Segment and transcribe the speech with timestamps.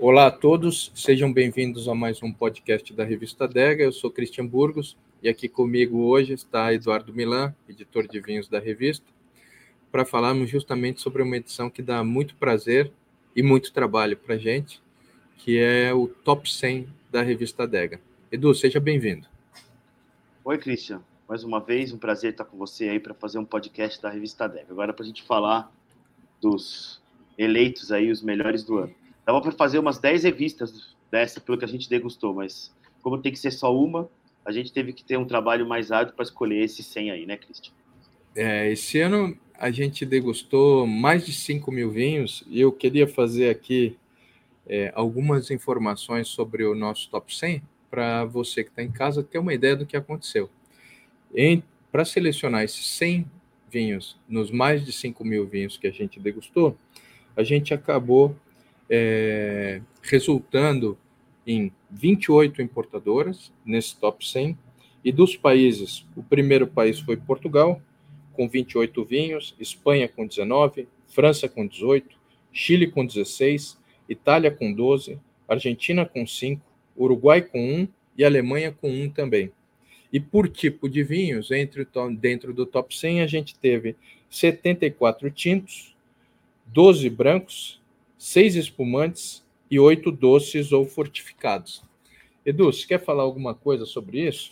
[0.00, 3.82] Olá a todos, sejam bem-vindos a mais um podcast da revista Dega.
[3.82, 8.60] Eu sou Cristian Burgos e aqui comigo hoje está Eduardo Milan, editor de vinhos da
[8.60, 9.04] revista,
[9.90, 12.92] para falarmos justamente sobre uma edição que dá muito prazer
[13.34, 14.80] e muito trabalho para a gente,
[15.36, 18.00] que é o Top 100 da revista Dega.
[18.30, 19.26] Edu, seja bem-vindo.
[20.44, 21.02] Oi, Cristian.
[21.28, 24.48] Mais uma vez, um prazer estar com você aí para fazer um podcast da revista
[24.48, 24.68] Dega.
[24.70, 25.72] Agora para a gente falar
[26.40, 27.02] dos
[27.36, 29.07] eleitos aí, os melhores do ano.
[29.28, 33.30] Dava para fazer umas 10 revistas dessa, pelo que a gente degustou, mas como tem
[33.30, 34.08] que ser só uma,
[34.42, 37.36] a gente teve que ter um trabalho mais árduo para escolher esses 100 aí, né,
[37.36, 37.74] Cristian?
[38.34, 43.50] É, esse ano a gente degustou mais de 5 mil vinhos e eu queria fazer
[43.50, 43.98] aqui
[44.66, 49.38] é, algumas informações sobre o nosso top 100 para você que está em casa ter
[49.38, 50.48] uma ideia do que aconteceu.
[51.92, 53.30] Para selecionar esses 100
[53.70, 56.78] vinhos nos mais de 5 mil vinhos que a gente degustou,
[57.36, 58.34] a gente acabou
[58.88, 60.98] é, resultando
[61.46, 64.56] em 28 importadoras nesse top 100.
[65.04, 67.80] E dos países, o primeiro país foi Portugal,
[68.32, 72.16] com 28 vinhos, Espanha com 19, França com 18,
[72.52, 73.78] Chile com 16,
[74.08, 76.62] Itália com 12, Argentina com 5,
[76.96, 79.50] Uruguai com 1 e Alemanha com 1 também.
[80.12, 81.86] E por tipo de vinhos, entre,
[82.18, 83.96] dentro do top 100, a gente teve
[84.30, 85.94] 74 tintos,
[86.66, 87.77] 12 brancos,
[88.18, 91.82] seis espumantes e oito doces ou fortificados.
[92.44, 94.50] Edu, você quer falar alguma coisa sobre isso?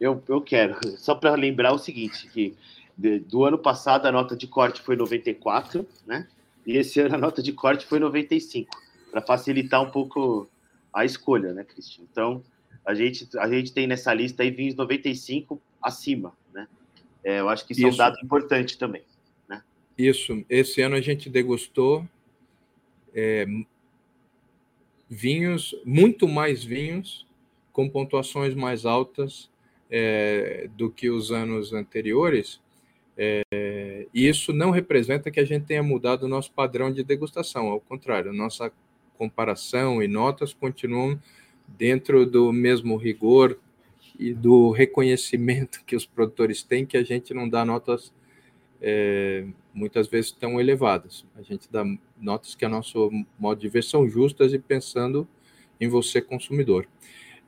[0.00, 0.76] Eu, eu quero.
[0.98, 2.54] Só para lembrar o seguinte, que
[3.26, 6.28] do ano passado a nota de corte foi 94, né?
[6.66, 8.70] E esse ano a nota de corte foi 95,
[9.10, 10.48] para facilitar um pouco
[10.92, 12.04] a escolha, né, Cristian?
[12.10, 12.42] Então,
[12.84, 16.68] a gente, a gente tem nessa lista aí vinhos 95 acima, né?
[17.24, 19.02] É, eu acho que isso, isso é um dado importante também.
[19.48, 19.62] Né?
[19.96, 20.44] Isso.
[20.48, 22.06] Esse ano a gente degustou
[23.14, 23.46] é,
[25.08, 27.26] vinhos, muito mais vinhos,
[27.72, 29.50] com pontuações mais altas
[29.90, 32.60] é, do que os anos anteriores.
[33.16, 37.68] É, e isso não representa que a gente tenha mudado o nosso padrão de degustação,
[37.68, 38.72] ao contrário, nossa
[39.18, 41.20] comparação e notas continuam
[41.68, 43.58] dentro do mesmo rigor
[44.18, 48.12] e do reconhecimento que os produtores têm, que a gente não dá notas
[48.82, 51.24] é, muitas vezes tão elevadas.
[51.36, 51.84] A gente dá
[52.20, 55.26] notas que, a nosso modo de ver, são justas e pensando
[55.80, 56.86] em você, consumidor.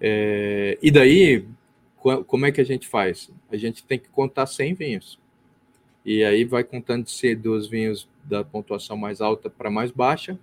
[0.01, 1.45] É, e daí,
[2.27, 3.31] como é que a gente faz?
[3.51, 5.19] A gente tem que contar 100 vinhos.
[6.05, 10.39] E aí vai contando de dos vinhos da pontuação mais alta para mais baixa.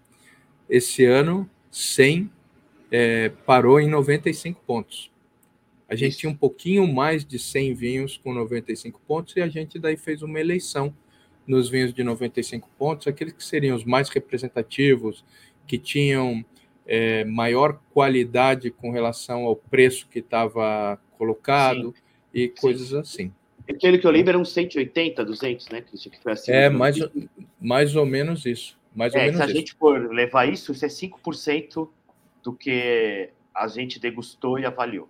[0.70, 2.30] Esse ano, 100
[2.92, 5.11] é, parou em 95 pontos.
[5.92, 6.20] A gente Isso.
[6.20, 10.22] tinha um pouquinho mais de 100 vinhos com 95 pontos e a gente daí fez
[10.22, 10.96] uma eleição
[11.46, 15.26] nos vinhos de 95 pontos, aqueles que seriam os mais representativos,
[15.68, 16.46] que tinham
[16.88, 22.04] é, maior qualidade com relação ao preço que estava colocado Sim.
[22.34, 23.00] e coisas Sim.
[23.00, 23.34] assim.
[23.70, 26.10] Aquele que eu lembro era uns 180, 200, né, Cristian?
[26.10, 26.96] Que foi assim, é, mais,
[27.60, 28.80] mais ou menos isso.
[28.96, 29.56] Mais é, ou menos se a isso.
[29.56, 31.90] gente for levar isso, isso é 5%
[32.42, 35.10] do que a gente degustou e avaliou.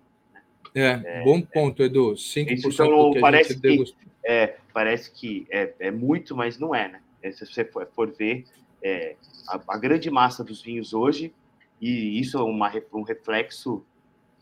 [0.74, 2.12] É, é bom ponto, Edu.
[2.12, 3.60] 5% então, do que parece.
[3.60, 3.94] Que,
[4.24, 7.00] é, parece que é, é, muito, mas não é, né?
[7.22, 8.44] É, se você for, ver,
[8.82, 9.16] é,
[9.48, 11.32] a, a, grande massa dos vinhos hoje,
[11.80, 13.84] e isso é uma, um reflexo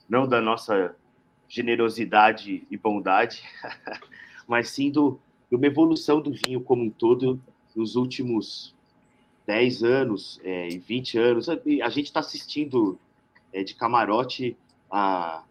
[0.08, 0.94] não da nossa
[1.48, 3.42] generosidade e bondade,
[4.47, 5.20] mas sim do,
[5.50, 7.41] de uma evolução do vinho como um todo
[7.74, 8.74] nos últimos
[9.47, 11.48] 10 anos é, e 20 anos.
[11.48, 12.98] A gente está assistindo
[13.52, 14.56] é, de camarote
[14.91, 15.42] a,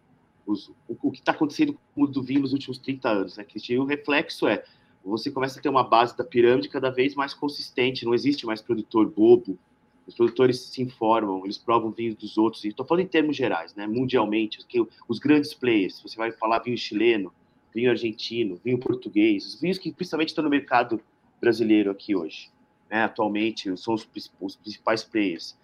[0.52, 3.36] os, o, o, que está acontecendo com o do vinho nos últimos 30 anos.
[3.36, 4.64] Né, E o reflexo é,
[5.04, 8.60] você começa a ter uma base da pirâmide cada vez mais consistente, não existe mais
[8.60, 9.58] produtor bobo,
[10.06, 13.86] os produtores se informam, eles provam vinhos dos outros, estou falando em termos gerais, né,
[13.86, 17.32] mundialmente, que os grandes players, você vai falar vinho chileno,
[17.72, 21.00] vinho argentino, vinho português, os vinhos que principalmente estão no mercado
[21.40, 22.50] brasileiro aqui hoje,
[22.90, 24.08] né, atualmente, são os,
[24.40, 25.56] os principais players.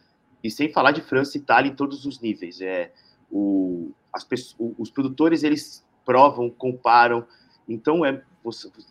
[0.42, 2.92] E sem falar de França e Itália em todos os níveis, é,
[3.30, 3.90] o,
[4.24, 7.26] pessoas, os produtores eles provam, comparam,
[7.68, 8.22] então é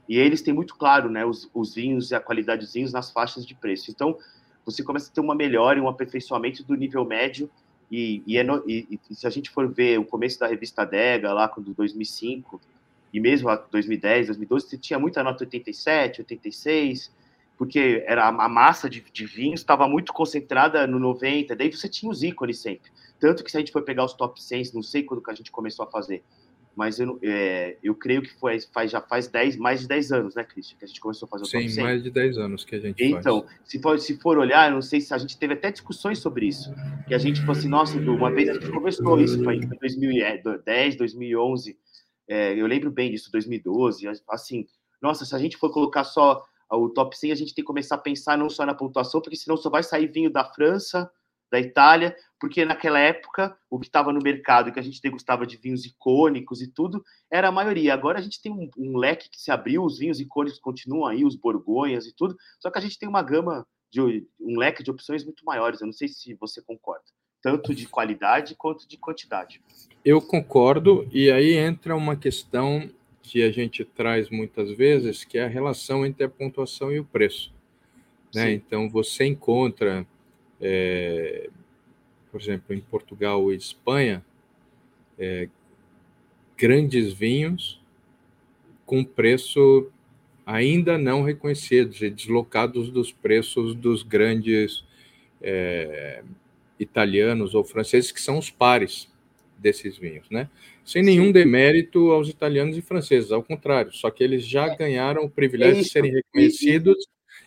[0.09, 3.09] e eles têm muito claro, né, os, os vinhos e a qualidade dos vinhos nas
[3.09, 3.89] faixas de preço.
[3.89, 4.17] Então
[4.65, 7.49] você começa a ter uma melhora e um aperfeiçoamento do nível médio
[7.89, 10.83] e, e, é no, e, e, se a gente for ver o começo da revista
[10.85, 12.59] Dega lá quando 2005
[13.13, 17.11] e mesmo 2010, 2012 você tinha muita nota 87, 86
[17.57, 22.11] porque era a massa de, de vinhos estava muito concentrada no 90, daí você tinha
[22.11, 22.91] os ícones sempre.
[23.19, 25.33] Tanto que se a gente for pegar os top 100, não sei quando que a
[25.33, 26.21] gente começou a fazer,
[26.75, 30.35] mas eu, é, eu creio que foi, faz, já faz 10, mais de 10 anos,
[30.35, 32.65] né, Cristian, que a gente começou a fazer o Sim, Sim, mais de 10 anos
[32.65, 33.61] que a gente então, faz.
[33.63, 36.73] se for, se for olhar, não sei se a gente teve até discussões sobre isso,
[37.07, 40.97] que a gente falou assim, nossa, uma vez a gente conversou isso, foi em 2010,
[40.97, 41.77] 2011,
[42.27, 44.67] é, eu lembro bem disso, 2012, assim,
[45.01, 46.43] nossa, se a gente for colocar só
[46.75, 49.35] o top 100, a gente tem que começar a pensar não só na pontuação, porque
[49.35, 51.09] senão só vai sair vinho da França,
[51.51, 55.57] da Itália, porque naquela época o que estava no mercado, que a gente degustava de
[55.57, 57.93] vinhos icônicos e tudo, era a maioria.
[57.93, 61.23] Agora a gente tem um, um, leque que se abriu, os vinhos icônicos continuam aí,
[61.23, 64.91] os borgonhas e tudo, só que a gente tem uma gama de um leque de
[64.91, 65.79] opções muito maiores.
[65.79, 67.05] Eu não sei se você concorda,
[67.41, 69.61] tanto de qualidade quanto de quantidade.
[70.03, 72.89] Eu concordo, e aí entra uma questão
[73.27, 77.05] que a gente traz muitas vezes, que é a relação entre a pontuação e o
[77.05, 77.53] preço.
[78.33, 78.51] Né?
[78.51, 80.05] Então você encontra
[80.59, 81.49] é,
[82.31, 84.23] por exemplo, em Portugal e Espanha,
[85.17, 85.47] é,
[86.57, 87.81] grandes vinhos
[88.85, 89.89] com preço
[90.45, 94.83] ainda não reconhecidos e deslocados dos preços dos grandes
[95.41, 96.23] é,
[96.79, 99.09] italianos ou franceses, que são os pares
[99.65, 100.47] desses vinhos, né?
[100.83, 104.75] Sem nenhum demérito aos italianos e franceses, ao contrário, só que eles já é.
[104.75, 106.95] ganharam o privilégio de serem reconhecidos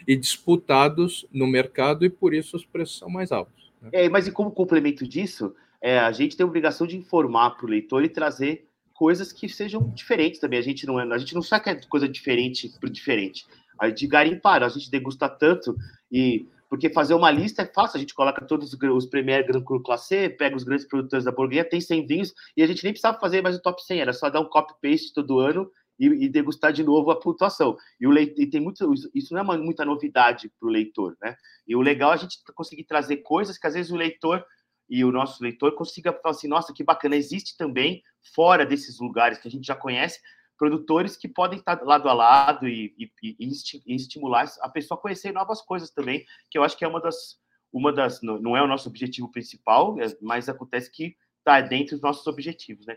[0.04, 3.72] e disputados no mercado e por isso os preços são mais altos.
[3.80, 3.90] Né?
[3.92, 7.66] É, mas e como complemento disso, é, a gente tem a obrigação de informar para
[7.66, 10.58] o leitor e trazer coisas que sejam diferentes também.
[10.58, 13.46] A gente não é, a gente não só quer coisa diferente por diferente.
[13.78, 15.76] A de garimpar, a gente degusta tanto
[16.10, 19.82] e porque fazer uma lista é fácil, a gente coloca todos os Premier Grand Cru
[19.82, 23.18] Classé, pega os grandes produtores da Borgonha, tem 100 vinhos, e a gente nem precisava
[23.18, 26.72] fazer mais o top 100, era só dar um copy-paste todo ano e, e, degustar
[26.72, 27.76] de novo a pontuação.
[28.00, 31.16] E, o leitor, e tem muito, isso não é uma, muita novidade para o leitor,
[31.20, 31.36] né?
[31.66, 34.44] E o legal é a gente conseguir trazer coisas que às vezes o leitor
[34.88, 38.02] e o nosso leitor consiga falar assim, nossa, que bacana, existe também,
[38.34, 40.18] fora desses lugares que a gente já conhece,
[40.58, 45.32] produtores que podem estar lado a lado e, e, e estimular a pessoa a conhecer
[45.32, 47.38] novas coisas também, que eu acho que é uma das,
[47.72, 52.02] uma das não é o nosso objetivo principal, é, mas acontece que está dentro dos
[52.02, 52.96] nossos objetivos, né?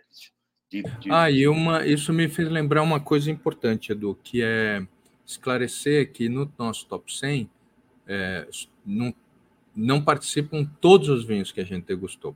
[0.70, 1.12] De, de...
[1.12, 4.86] Ah, e uma, isso me fez lembrar uma coisa importante, Edu, que é
[5.26, 7.50] esclarecer que no nosso top 100
[8.08, 8.48] é,
[8.86, 9.14] não,
[9.76, 12.36] não participam todos os vinhos que a gente degustou.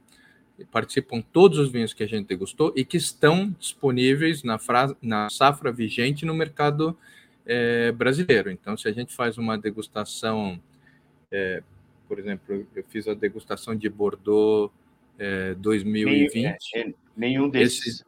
[0.72, 5.30] Participam todos os vinhos que a gente degustou e que estão disponíveis na, fra, na
[5.30, 6.98] safra vigente no mercado
[7.46, 8.50] é, brasileiro.
[8.50, 10.60] Então, se a gente faz uma degustação,
[11.31, 11.62] é,
[12.07, 14.72] por exemplo, eu fiz a degustação de Bordeaux
[15.19, 16.34] é, 2020.
[16.34, 17.86] Nenhum, é, nenhum desses.
[17.86, 18.06] Esses,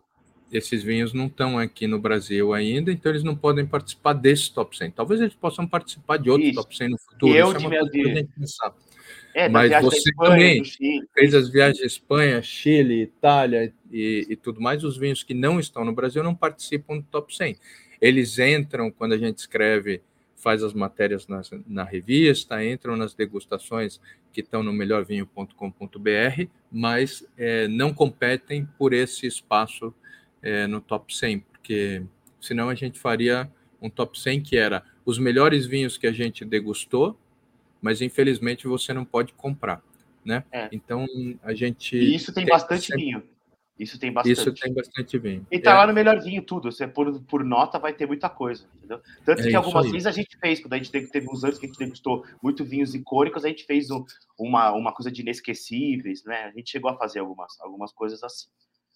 [0.51, 4.77] esses vinhos não estão aqui no Brasil ainda, então eles não podem participar desse top
[4.77, 4.91] 100.
[4.91, 6.61] Talvez eles possam participar de outros Isso.
[6.61, 7.33] top 100 no futuro.
[7.33, 8.73] Eu Isso é uma coisa gente pensar.
[9.37, 10.63] É, Mas você também
[11.13, 14.83] fez as viagens à Espanha, Chile, Itália e, e, tudo mais.
[14.83, 17.55] Os vinhos que não estão no Brasil não participam do top 100.
[18.01, 20.01] Eles entram quando a gente escreve,
[20.35, 24.01] faz as matérias na, na revista, entram nas degustações
[24.33, 29.93] que estão no melhorvinho.com.br, mas é, não competem por esse espaço
[30.41, 32.01] é, no top 100, porque
[32.41, 33.47] senão a gente faria
[33.79, 37.15] um top 100 que era os melhores vinhos que a gente degustou,
[37.81, 39.81] mas infelizmente você não pode comprar,
[40.23, 40.43] né?
[40.51, 40.69] É.
[40.71, 41.05] Então
[41.43, 41.95] a gente.
[41.95, 43.05] E isso tem, tem bastante sempre...
[43.05, 43.23] vinho.
[43.79, 44.33] Isso tem bastante.
[44.33, 45.45] Isso tem bastante vinho.
[45.51, 45.73] E tá é.
[45.75, 46.71] lá no melhor vinho tudo.
[46.71, 48.99] Você por, por nota vai ter muita coisa, entendeu?
[49.23, 51.59] Tanto é que algumas vezes a gente fez, quando a gente teve, teve uns anos
[51.59, 54.03] que a gente degustou muito vinhos icônicos, a gente fez um,
[54.37, 56.45] uma, uma coisa de inesquecíveis, né?
[56.45, 58.47] A gente chegou a fazer algumas, algumas coisas assim.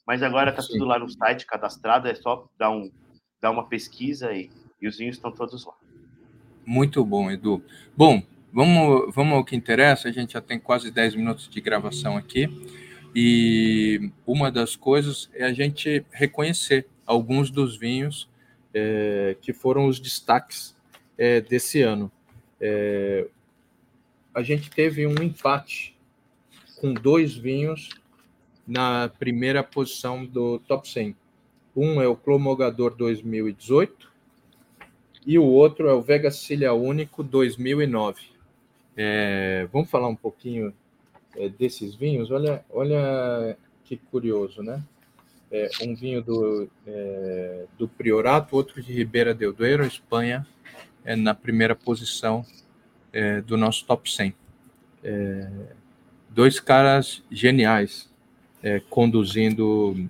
[0.05, 2.91] Mas agora está tudo lá no site cadastrado, é só dar, um,
[3.39, 4.49] dar uma pesquisa e,
[4.81, 5.73] e os vinhos estão todos lá.
[6.65, 7.63] Muito bom, Edu.
[7.95, 8.23] Bom,
[8.53, 12.49] vamos, vamos ao que interessa, a gente já tem quase 10 minutos de gravação aqui.
[13.13, 18.29] E uma das coisas é a gente reconhecer alguns dos vinhos
[18.73, 20.75] é, que foram os destaques
[21.17, 22.11] é, desse ano.
[22.59, 23.27] É,
[24.33, 25.97] a gente teve um empate
[26.79, 27.89] com dois vinhos
[28.65, 31.15] na primeira posição do top 100.
[31.75, 34.11] Um é o Clomogador 2018
[35.25, 38.21] e o outro é o Vega Cilia Único 2009.
[38.95, 40.73] É, vamos falar um pouquinho
[41.35, 42.31] é, desses vinhos?
[42.31, 44.83] Olha, olha que curioso, né?
[45.51, 50.47] É, um vinho do, é, do Priorato, outro de Ribeira del Duero, Espanha,
[51.03, 52.45] é, na primeira posição
[53.11, 54.33] é, do nosso top 100.
[55.03, 55.49] É,
[56.29, 58.09] dois caras geniais,
[58.89, 60.07] conduzindo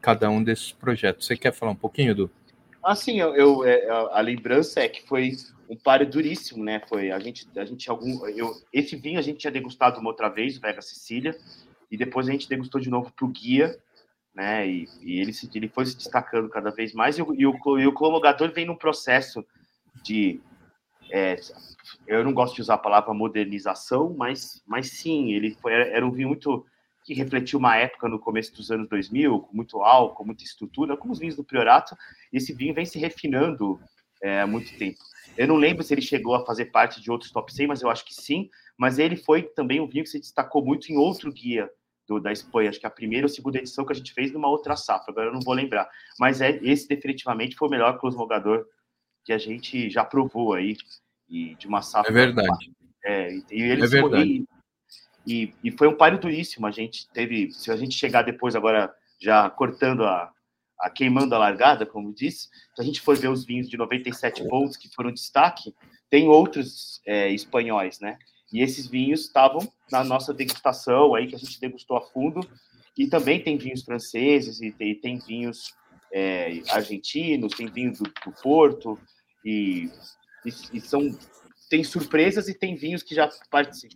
[0.00, 1.26] cada um desses projetos.
[1.26, 2.30] Você quer falar um pouquinho, do?
[2.82, 5.36] Assim, eu, eu é, a lembrança é que foi
[5.72, 6.80] um páreo duríssimo, né?
[6.88, 10.28] Foi a gente, a gente algum, eu, esse vinho a gente tinha degustado uma outra
[10.28, 11.36] vez, o Vega Sicília,
[11.90, 13.78] e depois a gente degustou de novo o guia
[14.34, 14.66] né?
[14.66, 17.18] E, e ele, se, ele foi se destacando cada vez mais.
[17.18, 19.44] E o, e o, e o cologador vem num processo
[20.02, 20.40] de.
[21.10, 21.36] É,
[22.06, 26.10] eu não gosto de usar a palavra modernização, mas, mas sim, ele foi, era um
[26.10, 26.64] vinho muito
[27.04, 31.12] que refletiu uma época no começo dos anos 2000, com muito álcool, muita estrutura, como
[31.12, 31.96] os vinhos do Priorato,
[32.32, 33.78] e esse vinho vem se refinando
[34.22, 34.98] é, há muito tempo.
[35.36, 37.90] Eu não lembro se ele chegou a fazer parte de outros top 100, mas eu
[37.90, 38.50] acho que sim.
[38.76, 41.70] Mas ele foi também um vinho que se destacou muito em outro guia
[42.06, 42.70] do, da Espanha.
[42.70, 45.28] Acho que a primeira ou segunda edição que a gente fez numa outra safra, agora
[45.28, 45.88] eu não vou lembrar.
[46.18, 48.66] Mas é, esse definitivamente foi o melhor cosmogador
[49.24, 50.76] que a gente já provou aí,
[51.28, 52.10] e de uma safra.
[52.10, 52.72] É verdade.
[53.04, 54.44] É, e ele é verdade.
[55.24, 56.66] E, e, foi um páreo duríssimo.
[56.66, 60.32] A gente teve, se a gente chegar depois agora já cortando a,
[60.82, 64.46] a queimando a largada, como disse, se a gente for ver os vinhos de 97
[64.48, 65.72] pontos que foram destaque,
[66.10, 68.18] tem outros é, espanhóis, né?
[68.52, 69.60] E esses vinhos estavam
[69.90, 72.40] na nossa degustação aí, que a gente degustou a fundo.
[72.98, 75.72] E também tem vinhos franceses, e tem, tem vinhos
[76.12, 78.98] é, argentinos, tem vinhos do, do Porto,
[79.44, 79.88] e,
[80.44, 81.16] e, e, são
[81.70, 83.30] tem surpresas e tem vinhos que já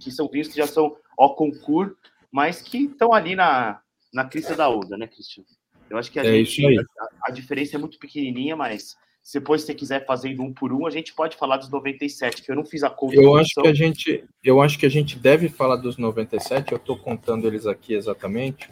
[0.01, 1.95] que são vinhos que já são ao concurso,
[2.33, 3.83] mas que estão ali na,
[4.15, 5.45] na crista da onda, né, Cristian?
[5.89, 6.65] Eu acho que a, é gente,
[6.99, 10.87] a, a, diferença é muito pequenininha, mas se depois você quiser fazendo um por um,
[10.87, 13.17] a gente pode falar dos 97, que eu não fiz a conta.
[13.17, 16.73] Eu acho que a gente, eu acho que a gente deve falar dos 97.
[16.73, 18.69] Eu estou contando eles aqui exatamente.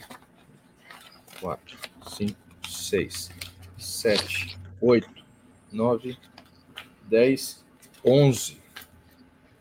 [1.41, 1.77] 4,
[2.17, 3.31] 5, 6,
[3.79, 5.09] 7, 8,
[5.73, 6.17] 9,
[7.09, 7.65] 10,
[8.05, 8.65] 11.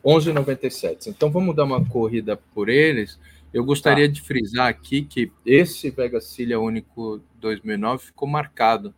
[0.04, 1.08] 11,97.
[1.08, 3.18] Então vamos dar uma corrida por eles.
[3.54, 4.14] Eu gostaria tá.
[4.14, 8.96] de frisar aqui que esse Vega Cilia Único 2009 ficou marcado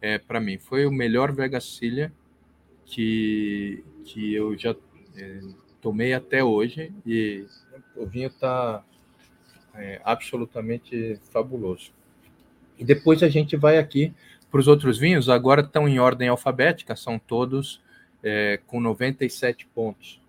[0.00, 0.56] é, para mim.
[0.56, 2.12] Foi o melhor Vega Cilia
[2.86, 4.74] que, que eu já
[5.16, 5.40] é,
[5.80, 7.44] tomei até hoje e
[7.96, 8.84] o vinho está
[9.74, 11.92] é, absolutamente fabuloso.
[12.78, 14.14] E depois a gente vai aqui
[14.50, 17.80] para os outros vinhos, agora estão em ordem alfabética, são todos
[18.22, 20.20] é, com 97 pontos.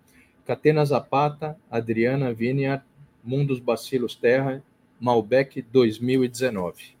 [0.46, 2.84] Catena Zapata, Adriana Vineyard,
[3.22, 4.62] Mundos Bacilos Terra,
[5.00, 6.94] Malbec 2019.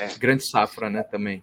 [0.00, 0.18] É.
[0.18, 1.42] Grande safra, né, também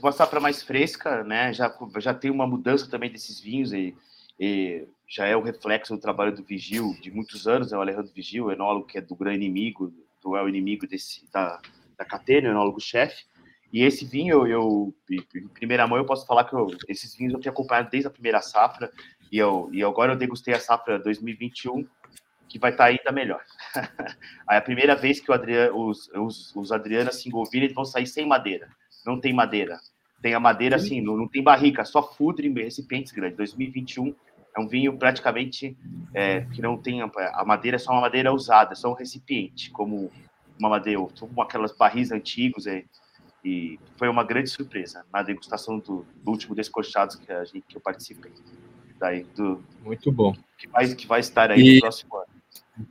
[0.00, 1.52] uma safra mais fresca, né?
[1.52, 3.94] Já, já tem uma mudança também desses vinhos e,
[4.38, 8.12] e já é o reflexo do trabalho do Vigil de muitos anos, é o Alejandro
[8.14, 9.92] Vigil, enólogo que é do grande inimigo,
[10.22, 11.60] do é o inimigo desse da,
[11.96, 13.24] da Catena, enólogo-chefe.
[13.72, 17.40] E esse vinho, eu, em primeira mão, eu posso falar que eu, esses vinhos eu
[17.40, 18.90] tenho acompanhado desde a primeira safra
[19.30, 21.86] e, eu, e agora eu degustei a safra 2021,
[22.48, 23.42] que vai estar ainda melhor.
[24.46, 28.06] Aí a primeira vez que Adriano, os, os, os Adrianas se envolverem, eles vão sair
[28.06, 28.68] sem madeira
[29.06, 29.78] não tem madeira.
[30.20, 33.36] Tem a madeira assim, não, não tem barrica, só fudre em recipientes grandes.
[33.36, 34.14] 2021
[34.56, 35.76] é um vinho praticamente
[36.12, 39.70] é, que não tem a madeira, é só uma madeira usada, é só um recipiente,
[39.70, 40.10] como
[40.58, 42.66] uma madeira, como aquelas barris antigos.
[42.66, 42.84] E,
[43.44, 47.76] e foi uma grande surpresa na degustação do, do último Descorchados que, a gente, que
[47.76, 48.32] eu participei.
[48.98, 50.34] Daí, do, Muito bom.
[50.58, 51.74] Que vai, que vai estar aí e...
[51.74, 52.25] no próximo ano.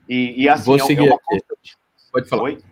[0.07, 1.19] E, e assim, Vou é, seguir é uma
[2.11, 2.43] Pode falar.
[2.43, 2.63] Oi?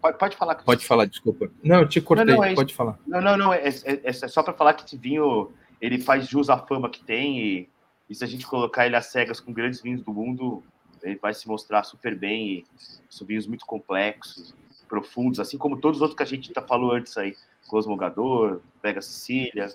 [0.00, 0.54] Pode, pode falar.
[0.56, 1.50] Pode falar, desculpa.
[1.62, 2.98] Não, eu te cortei, não, não, é pode falar.
[3.06, 6.50] Não, não, não, é, é, é só para falar que esse vinho, ele faz jus
[6.50, 7.68] à fama que tem e,
[8.10, 10.62] e, se a gente colocar ele às cegas com grandes vinhos do mundo,
[11.02, 12.66] ele vai se mostrar super bem e
[13.08, 14.54] são vinhos muito complexos,
[14.88, 17.36] profundos, assim como todos os outros que a gente tá falou antes aí,
[17.68, 19.72] Cosmogador, Vega Sicília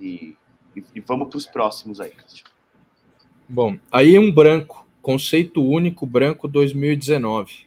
[0.00, 0.36] e,
[0.74, 2.12] e, e vamos para os próximos aí,
[3.48, 7.66] Bom, aí um branco, conceito único branco 2019.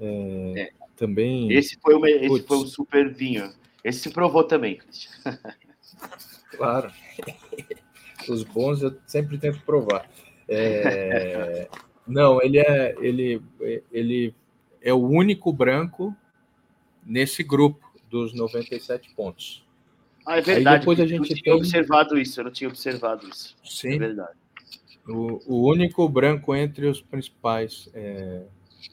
[0.00, 0.70] É, é.
[0.96, 1.52] Também.
[1.52, 3.52] Esse foi, o, esse foi o super vinho.
[3.84, 5.10] Esse se provou também, Cristian.
[6.56, 6.90] Claro.
[8.28, 10.08] Os bons eu sempre tento provar.
[10.48, 11.68] É...
[12.06, 13.42] Não, ele é, ele,
[13.92, 14.34] ele
[14.80, 16.16] é o único branco
[17.04, 19.66] nesse grupo dos 97 pontos.
[20.24, 20.68] Ah, é verdade.
[20.68, 21.52] Aí depois a gente eu tinha tem...
[21.52, 23.56] observado isso, eu não tinha observado isso.
[23.64, 23.94] Sim.
[23.94, 24.38] É verdade.
[25.08, 28.42] O, o único branco entre os principais é,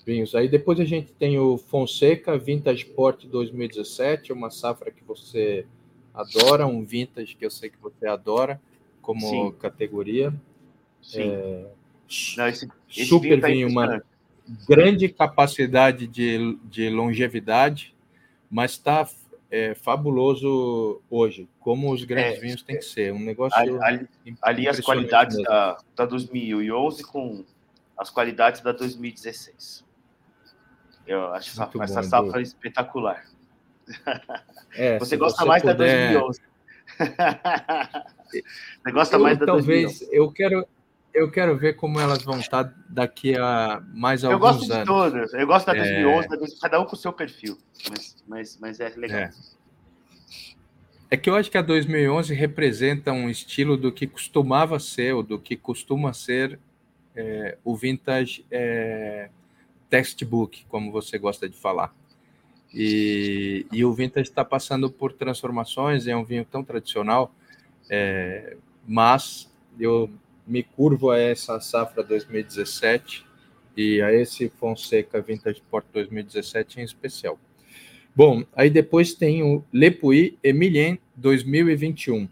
[0.05, 0.35] vinhos.
[0.35, 5.65] Aí depois a gente tem o Fonseca Vintage Port 2017, uma safra que você
[6.13, 8.61] adora, um vintage que eu sei que você adora
[9.01, 9.51] como Sim.
[9.59, 10.33] categoria.
[11.01, 11.31] Sim.
[11.31, 11.65] É,
[12.37, 14.01] Não, esse, esse super tá vinho, uma
[14.67, 17.95] grande capacidade de, de longevidade,
[18.49, 19.07] mas está
[19.53, 23.13] é, fabuloso hoje, como os grandes é, vinhos têm que ser.
[23.13, 23.55] Um negócio.
[23.83, 24.07] Ali,
[24.41, 27.45] ali, as qualidades da, da 2011 com
[27.95, 29.85] as qualidades da 2016.
[31.05, 33.23] Eu acho essa, bom, essa safra é espetacular.
[34.75, 36.13] É, você gosta você mais puder...
[36.15, 36.41] da 2011.
[38.83, 40.17] você gosta eu, mais da talvez 2011.
[40.17, 40.67] eu quero
[41.13, 44.61] eu quero ver como elas vão estar tá daqui a mais alguns anos.
[44.61, 45.33] Eu gosto de todas.
[45.33, 46.59] Eu gosto da 2011, é...
[46.59, 47.57] cada um com o seu perfil.
[47.89, 49.19] Mas, mas, mas é legal.
[49.19, 49.31] É.
[51.11, 51.17] é.
[51.17, 55.39] que eu acho que a 2011 representa um estilo do que costumava ser, ou do
[55.39, 56.59] que costuma ser
[57.15, 59.29] é, o vintage é,
[59.89, 61.93] textbook, como você gosta de falar.
[62.73, 67.31] E, e o vintage está passando por transformações, é um vinho tão tradicional,
[67.87, 69.47] é, mas
[69.79, 70.09] eu
[70.45, 73.25] me curvo a essa safra 2017
[73.75, 77.39] e a esse Fonseca Vintage Port 2017 em especial.
[78.15, 82.29] Bom, aí depois tem o Le Puy Emilien 2021,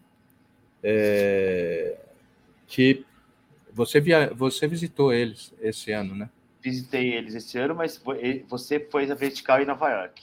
[0.83, 1.97] é,
[2.67, 3.03] que
[3.73, 6.29] você, via, você visitou eles esse ano, né?
[6.61, 7.99] Visitei eles esse ano, mas
[8.47, 10.21] você foi a vertical em Nova York.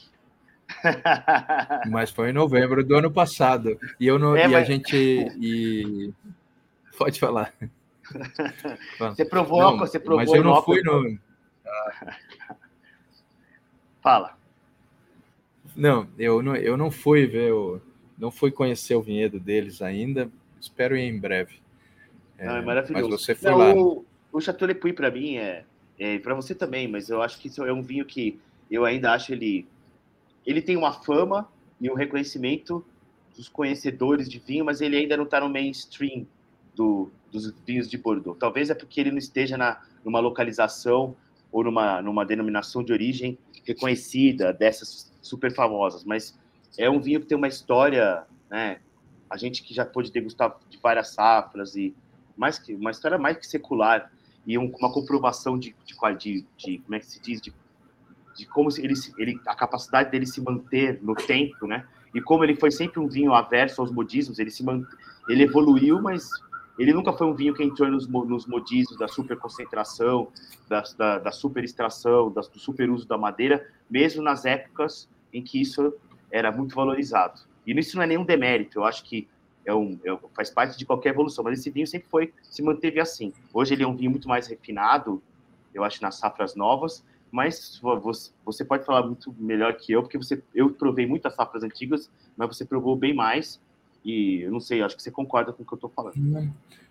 [1.91, 3.79] Mas foi em novembro do ano passado.
[3.99, 4.63] E, eu não, é, e mas...
[4.63, 4.97] a gente.
[5.41, 6.13] E...
[6.97, 7.53] Pode falar.
[8.99, 10.25] Você provou, não, você provou.
[10.25, 11.19] Mas eu não fui no.
[14.03, 14.37] Fala.
[15.77, 17.81] Não, eu não, eu não fui ver o,
[18.19, 20.31] não fui conhecer o vinhedo deles ainda.
[20.61, 21.61] Espero ir em breve.
[22.39, 23.11] Não, é, é maravilhoso.
[23.11, 23.75] Mas você foi não, lá.
[23.75, 25.65] O, o Chateau Le Puy para mim é,
[25.99, 28.39] é para você também, mas eu acho que isso é um vinho que
[28.71, 29.67] eu ainda acho ele
[30.47, 31.49] ele tem uma fama
[31.81, 32.85] e um reconhecimento
[33.37, 36.27] dos conhecedores de vinho, mas ele ainda não está no mainstream
[36.79, 38.39] do, dos vinhos de Bordeaux.
[38.39, 41.17] Talvez é porque ele não esteja na, numa localização
[41.51, 46.39] ou numa, numa denominação de origem reconhecida dessas super famosas, mas
[46.79, 48.79] é um vinho que tem uma história, né?
[49.29, 51.95] A gente que já pôde degustar de várias safras e
[52.37, 54.11] mais que uma história mais que secular
[54.47, 57.53] e um, uma comprovação de, de, de, de, como é que se diz de
[58.39, 61.85] de como ele, ele, a capacidade dele se manter no tempo, né?
[62.15, 64.87] E como ele foi sempre um vinho averso aos modismos, ele se mant...
[65.29, 66.31] ele evoluiu, mas
[66.79, 70.29] ele nunca foi um vinho que entrou nos, nos modismos da superconcentração,
[70.69, 75.43] da, da, da super extração, da, do super uso da madeira, mesmo nas épocas em
[75.43, 75.93] que isso
[76.31, 77.41] era muito valorizado.
[77.67, 79.29] E isso não é nenhum demérito, eu acho que
[79.65, 82.99] é um, é, faz parte de qualquer evolução, mas esse vinho sempre foi, se manteve
[83.01, 83.35] assim.
[83.53, 85.23] Hoje ele é um vinho muito mais refinado,
[85.75, 87.79] eu acho, nas safras novas, mas
[88.45, 92.49] você pode falar muito melhor que eu, porque você, eu provei muitas safras antigas, mas
[92.49, 93.61] você provou bem mais,
[94.09, 96.15] e eu não sei, acho que você concorda com o que eu estou falando.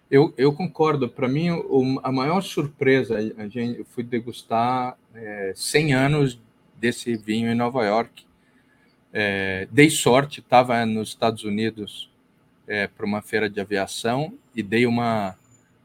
[0.09, 1.09] Eu, eu concordo.
[1.09, 6.39] Para mim, o, a maior surpresa, a gente, eu fui degustar é, 100 anos
[6.79, 8.23] desse vinho em Nova York.
[9.11, 12.07] É, dei sorte, estava nos Estados Unidos
[12.67, 15.35] é, para uma feira de aviação e dei uma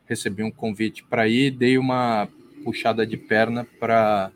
[0.06, 2.28] recebi um convite para ir, dei uma
[2.62, 4.30] puxada de perna para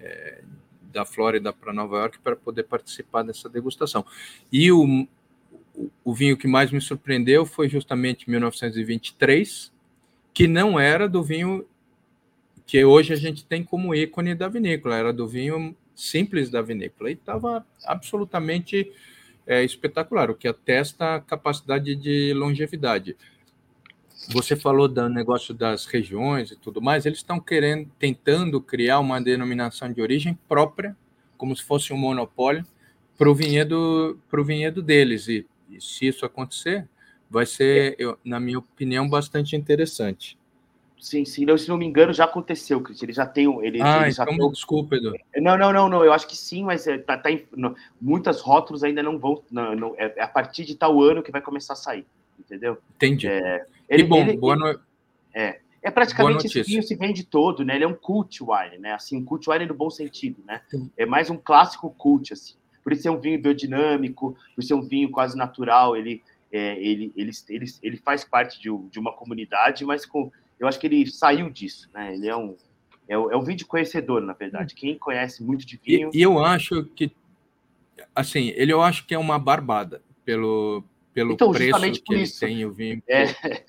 [0.00, 0.42] é,
[0.92, 4.04] da Flórida para Nova York para poder participar dessa degustação.
[4.50, 5.06] E o,
[6.04, 9.72] o, vinho que mais me surpreendeu foi justamente 1923,
[10.32, 11.66] que não era do vinho
[12.66, 17.10] que hoje a gente tem como ícone da vinícola, era do vinho simples da vinícola
[17.10, 18.92] e estava absolutamente
[19.46, 23.16] é, espetacular, o que atesta a capacidade de longevidade.
[24.30, 29.20] Você falou do negócio das regiões e tudo mais, eles estão querendo, tentando criar uma
[29.20, 30.96] denominação de origem própria,
[31.36, 32.66] como se fosse um monopólio,
[33.16, 35.28] para o vinhedo, vinhedo deles.
[35.28, 36.88] E, e, se isso acontecer,
[37.30, 40.38] vai ser, eu, na minha opinião, bastante interessante.
[41.00, 41.44] Sim, sim.
[41.44, 43.00] Não, se não me engano, já aconteceu, Cris.
[43.02, 43.62] Ele já tem um.
[43.62, 44.50] Ele, ah, ele então, tem...
[44.50, 45.14] desculpa, Edu.
[45.36, 46.04] Não, não, não, não.
[46.04, 49.40] Eu acho que sim, mas é, tá, tá, não, muitas rótulos ainda não vão.
[49.48, 52.04] Não, não, é, é a partir de tal ano que vai começar a sair
[52.38, 52.78] entendeu?
[52.96, 53.26] Entendi.
[53.26, 54.80] É, ele, bom, ele, boa no...
[55.34, 57.74] é, é praticamente esse vinho se vende todo, né?
[57.74, 58.92] Ele é um cult wine, né?
[58.92, 60.62] Assim, um cult wine no bom sentido, né?
[60.96, 62.54] É mais um clássico cult, assim.
[62.88, 66.82] Por isso é um vinho biodinâmico, por isso é um vinho quase natural, ele, é,
[66.82, 70.86] ele, ele, ele, ele faz parte de, de uma comunidade, mas com, eu acho que
[70.86, 72.14] ele saiu disso, né?
[72.14, 72.56] Ele é um,
[73.06, 74.74] é, é um vinho de conhecedor, na verdade.
[74.74, 76.10] Quem conhece muito de vinho...
[76.14, 77.12] E, eu acho que,
[78.14, 82.40] assim, ele eu acho que é uma barbada pelo pelo então, preço que ele isso.
[82.40, 83.02] tem o vinho.
[83.06, 83.24] É,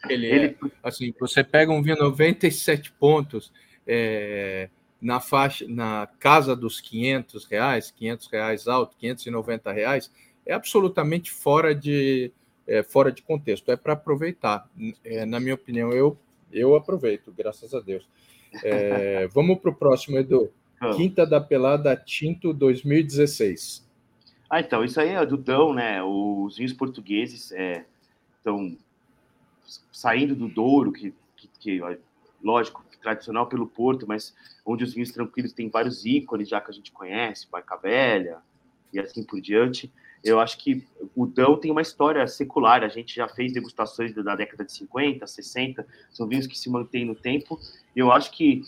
[0.08, 0.46] ele, ele...
[0.46, 3.52] É, assim, você pega um vinho 97 pontos
[3.86, 4.70] é,
[5.02, 10.12] na faixa, na casa dos 500 reais, 500 reais alto, 590 reais,
[10.46, 12.32] é absolutamente fora de
[12.68, 13.72] é, fora de contexto.
[13.72, 14.70] É para aproveitar.
[15.04, 16.18] É, na minha opinião, eu
[16.52, 18.08] eu aproveito, graças a Deus.
[18.64, 20.52] É, vamos para o próximo, Edu.
[20.96, 23.88] Quinta da Pelada Tinto 2016.
[24.50, 26.02] Ah, então, isso aí é do Dão, né?
[26.02, 27.52] Os vinhos portugueses
[28.38, 28.72] estão é,
[29.92, 31.82] saindo do Douro, que, que, que,
[32.42, 34.36] lógico, tradicional pelo Porto, mas
[34.66, 38.38] onde os vinhos tranquilos têm vários ícones já que a gente conhece, Barca Velha
[38.92, 39.92] e assim por diante.
[40.24, 40.86] Eu acho que
[41.16, 42.84] o Dão tem uma história secular.
[42.84, 47.06] A gente já fez degustações da década de 50, 60, são vinhos que se mantêm
[47.06, 47.58] no tempo.
[47.96, 48.64] E eu acho que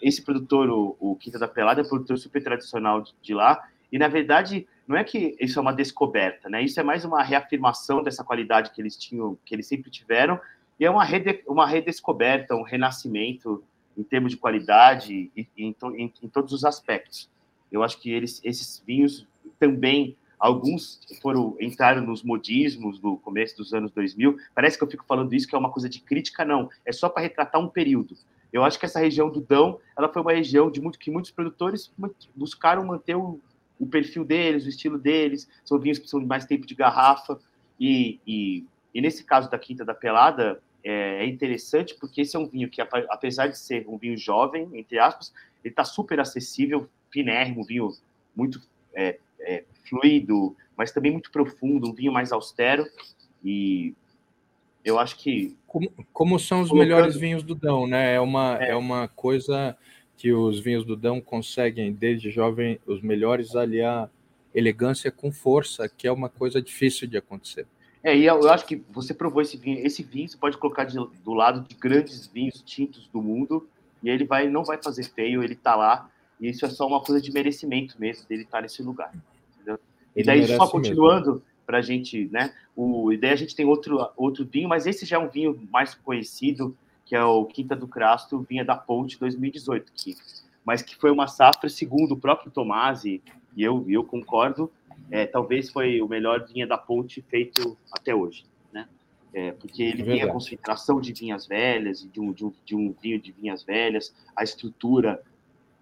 [0.00, 3.68] esse produtor, o, o Quinta da Pelada, é um produtor super tradicional de, de lá.
[3.92, 6.62] E na verdade, não é que isso é uma descoberta, né?
[6.62, 10.40] Isso é mais uma reafirmação dessa qualidade que eles tinham, que eles sempre tiveram,
[10.78, 13.62] e é uma, rede, uma redescoberta, um renascimento
[13.96, 17.30] em termos de qualidade e, em, em, em todos os aspectos.
[17.70, 19.26] Eu acho que eles, esses vinhos
[19.58, 24.36] também alguns foram entraram nos modismos do começo dos anos 2000.
[24.54, 26.68] Parece que eu fico falando isso que é uma coisa de crítica, não.
[26.84, 28.14] É só para retratar um período.
[28.52, 31.30] Eu acho que essa região do Dão, ela foi uma região de muito que muitos
[31.30, 31.92] produtores
[32.36, 33.40] buscaram manter o,
[33.80, 35.48] o perfil deles, o estilo deles.
[35.64, 37.40] São vinhos que são de mais tempo de garrafa
[37.80, 42.38] e, e, e nesse caso da Quinta da Pelada é, é interessante porque esse é
[42.38, 45.32] um vinho que apesar de ser um vinho jovem entre aspas,
[45.64, 47.90] ele está super acessível, finérrimo, vinho
[48.36, 48.60] muito
[48.94, 52.86] é, é, fluido, mas também muito profundo, um vinho mais austero.
[53.42, 53.94] E
[54.84, 55.56] eu acho que.
[55.66, 56.88] Como, como são os colocando...
[56.88, 58.14] melhores vinhos do Dão, né?
[58.14, 58.70] É uma, é.
[58.70, 59.76] é uma coisa
[60.16, 64.10] que os vinhos do Dão conseguem, desde jovem, os melhores aliar
[64.54, 67.66] elegância com força, que é uma coisa difícil de acontecer.
[68.04, 69.84] É, e eu acho que você provou esse vinho.
[69.84, 73.66] Esse vinho você pode colocar de, do lado de grandes vinhos tintos do mundo
[74.02, 76.10] e ele vai não vai fazer feio, ele tá lá.
[76.38, 79.10] E isso é só uma coisa de merecimento mesmo dele estar nesse lugar.
[79.54, 79.78] Entendeu?
[80.14, 82.52] E daí, só continuando, para a gente, né?
[82.76, 85.58] O, e daí a gente tem outro, outro vinho, mas esse já é um vinho
[85.70, 90.14] mais conhecido, que é o Quinta do Crasto, vinha da Ponte 2018, que,
[90.64, 93.22] mas que foi uma safra, segundo o próprio Tomasi,
[93.56, 94.70] e eu, eu concordo,
[95.10, 98.88] é, talvez foi o melhor vinha da Ponte feito até hoje, né?
[99.32, 102.76] É, porque ele é tem a concentração de vinhas velhas, de um, de, um, de
[102.76, 105.22] um vinho de vinhas velhas, a estrutura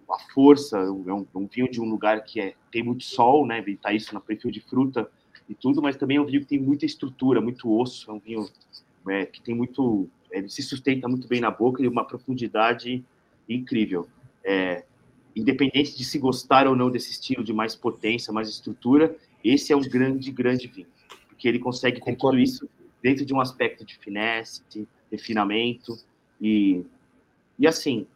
[0.09, 3.63] a força, é um, um, vinho de um lugar que é, tem muito sol, né?
[3.81, 5.09] Tá isso na perfil de fruta
[5.47, 8.19] e tudo, mas também é um vinho que tem muita estrutura, muito osso, é um
[8.19, 8.47] vinho
[9.07, 13.03] é, que tem muito, ele se sustenta muito bem na boca e uma profundidade
[13.47, 14.07] incrível.
[14.43, 14.85] É,
[15.35, 19.75] independente de se gostar ou não desse estilo de mais potência, mais estrutura, esse é
[19.75, 20.87] um grande, grande vinho,
[21.27, 22.69] porque ele consegue ter tudo isso
[23.01, 25.97] dentro de um aspecto de finesse, de refinamento
[26.39, 26.83] e
[27.59, 28.07] e assim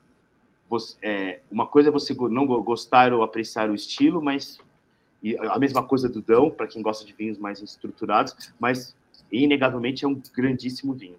[0.69, 4.59] você, é, uma coisa é você não gostar ou apreciar o estilo, mas
[5.49, 8.95] a mesma coisa do Dão, para quem gosta de vinhos mais estruturados, mas
[9.31, 11.17] inegavelmente é um grandíssimo vinho.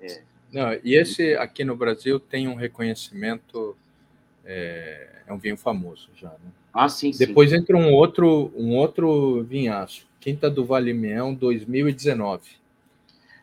[0.00, 0.06] Né?
[0.08, 3.76] É, não, e esse aqui no Brasil tem um reconhecimento,
[4.46, 6.28] é, é um vinho famoso já.
[6.28, 6.50] Né?
[6.72, 7.56] Ah, sim, Depois sim.
[7.56, 12.42] entra um outro, um outro vinhaço, Quinta do Vale Meão 2019.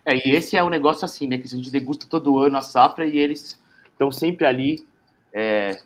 [0.06, 1.38] É, e esse é um negócio assim, né?
[1.38, 3.62] Que a gente degusta todo ano a safra e eles
[3.94, 4.86] estão sempre ali
[5.32, 5.80] é,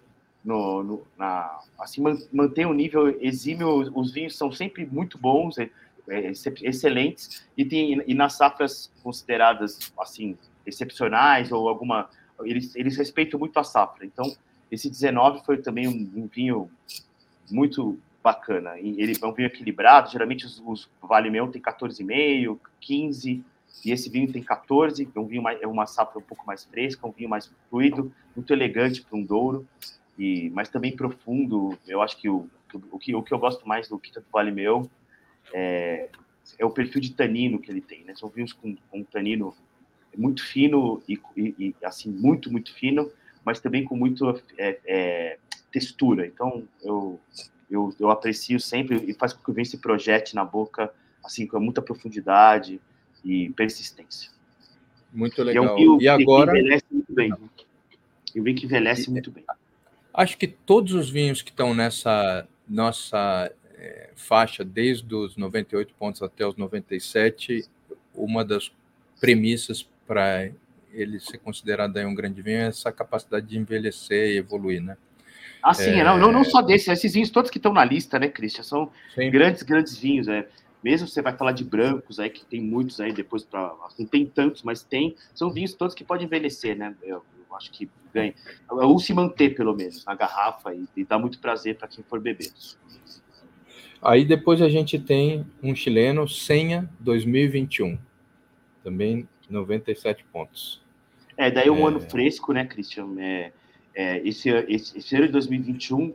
[0.44, 2.02] no, no, na, assim,
[2.32, 5.70] mantém um nível exímio, os vinhos são sempre muito bons, é,
[6.10, 6.32] é,
[6.64, 12.10] excelentes, e, tem, e nas safras consideradas, assim, excepcionais, ou alguma,
[12.44, 14.36] eles, eles respeitam muito a safra, então,
[14.72, 16.70] esse 19 foi também um, um vinho
[17.50, 23.44] muito bacana, ele é um vinho equilibrado, geralmente os, os Vale Meu tem 14,5, 15,
[23.86, 26.66] e esse vinho tem 14, é um vinho mais, é uma safra um pouco mais
[26.66, 29.68] fresca, um vinho mais fluido, muito elegante para um Douro,
[30.18, 31.78] e mas também profundo.
[31.88, 32.50] Eu acho que o,
[32.92, 34.90] o, que, o que eu gosto mais do Quinta do Vale Meu
[35.54, 36.10] é,
[36.58, 38.16] é o perfil de tanino que ele tem, né?
[38.16, 39.56] São vinhos com, com um tanino
[40.18, 43.12] muito fino e, e, e, assim muito muito fino,
[43.48, 45.38] mas também com muito é, é,
[45.72, 46.28] textura.
[46.28, 47.18] Então eu,
[47.72, 51.48] eu, eu aprecio sempre e faz com que o vinho se projete na boca assim
[51.48, 52.82] com muita profundidade
[53.24, 54.30] e persistência.
[55.14, 55.64] Muito legal.
[55.64, 57.34] E, é um vinho e agora que envelhece muito bem.
[58.36, 59.46] Eu vi que envelhece muito bem.
[60.14, 66.22] Acho que todos os vinhos que estão nessa nossa é, faixa, desde os 98 pontos
[66.22, 67.64] até os 97,
[68.14, 68.74] uma das
[69.22, 70.52] premissas para
[70.98, 74.98] ele ser considerado aí um grande vinho é essa capacidade de envelhecer e evoluir, né?
[75.62, 76.04] Ah, sim, é...
[76.04, 78.64] não, não, não só desses, esses vinhos todos que estão na lista, né, Christian?
[78.64, 79.30] São sim.
[79.30, 80.48] grandes, grandes vinhos, é
[80.84, 83.74] mesmo você vai falar de brancos aí, que tem muitos aí depois para.
[83.98, 85.16] Não tem tantos, mas tem.
[85.34, 86.96] São vinhos todos que podem envelhecer, né?
[87.02, 88.34] Eu, eu acho que ganha.
[88.70, 92.20] Ou se manter, pelo menos, na garrafa e, e dá muito prazer para quem for
[92.20, 92.52] beber.
[94.02, 97.98] Aí depois a gente tem um chileno, Senha 2021.
[98.84, 100.82] Também 97 pontos.
[101.38, 101.88] É, daí um é...
[101.90, 103.16] ano fresco, né, Christian?
[103.20, 103.54] É,
[103.94, 106.14] é, esse, esse, esse ano de 2021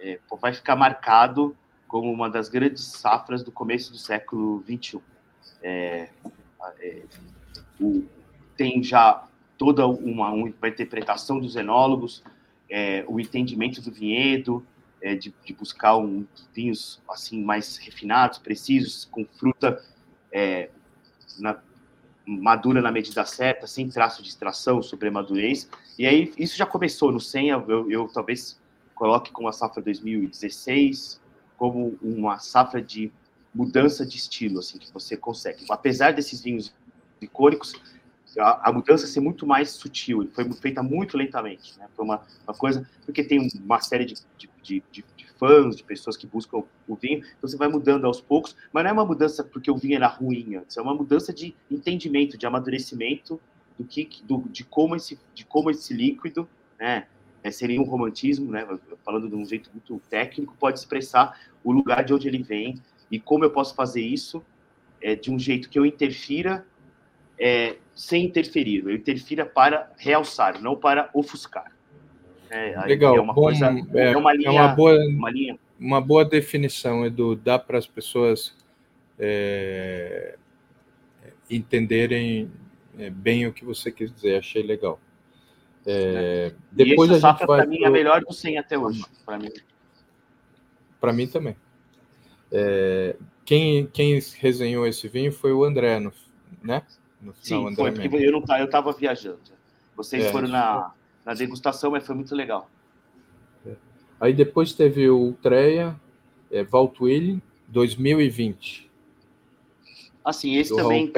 [0.00, 1.56] é, vai ficar marcado
[1.86, 5.00] como uma das grandes safras do começo do século XXI.
[5.62, 6.08] É,
[6.80, 7.02] é,
[7.80, 8.04] o,
[8.56, 9.26] tem já
[9.58, 12.22] toda uma, uma interpretação dos enólogos,
[12.68, 14.64] é, o entendimento do vinhedo,
[15.02, 19.82] é, de, de, buscar um, vinhos assim mais refinados, precisos, com fruta
[20.32, 20.70] é,
[21.38, 21.60] na,
[22.26, 25.68] madura na medida certa, sem traço de extração, sobre madurez.
[25.98, 28.60] E aí isso já começou no 100, eu, eu talvez
[28.94, 31.20] coloque como a safra 2016
[31.60, 33.12] como uma safra de
[33.54, 35.66] mudança de estilo, assim, que você consegue.
[35.68, 36.72] Apesar desses vinhos
[37.20, 37.74] icônicos,
[38.38, 41.86] a, a, mudança ser muito mais sutil, foi feita muito lentamente, né?
[41.94, 45.04] Foi uma, uma coisa, porque tem uma série de, de, de, de,
[45.40, 48.90] fãs, de pessoas que buscam o vinho, então você vai mudando aos poucos, mas não
[48.90, 52.46] é uma mudança porque o vinho era ruim antes, é uma mudança de entendimento, de
[52.46, 53.40] amadurecimento
[53.78, 56.46] do que, do, de, como esse, de como esse líquido,
[56.78, 57.06] né?
[57.42, 58.68] É, seria um romantismo, né?
[59.02, 62.78] Falando de um jeito muito técnico, pode expressar o lugar de onde ele vem
[63.10, 64.44] e como eu posso fazer isso
[65.00, 66.66] é, de um jeito que eu interfira
[67.38, 68.84] é, sem interferir.
[68.84, 71.72] Eu interfira para realçar, não para ofuscar.
[72.50, 73.16] É, Legal.
[73.16, 75.58] É uma Bom, coisa, é, é uma linha, é uma boa, uma linha.
[75.78, 77.36] Uma boa definição, Edu.
[77.36, 78.54] Dá para as pessoas
[79.18, 80.36] é,
[81.48, 82.50] entenderem
[82.98, 84.36] é, bem o que você quis dizer.
[84.36, 85.00] Achei legal.
[85.86, 87.58] É, depois e essa a gente vai.
[87.60, 89.04] Para mim, é a melhor do 100 até hoje.
[89.24, 89.50] Para mim.
[91.00, 91.56] Para mim também.
[92.52, 96.82] É, quem, quem resenhou esse vinho foi o André, né?
[97.20, 99.40] No final, Sim, foi, porque eu não eu estava viajando.
[99.94, 100.92] Vocês é, foram na,
[101.24, 102.70] na degustação, mas foi muito legal.
[103.66, 103.74] É.
[104.20, 105.98] Aí depois teve o Treia,
[106.50, 108.90] é, Valtuile, 2020.
[110.24, 111.10] Assim, esse também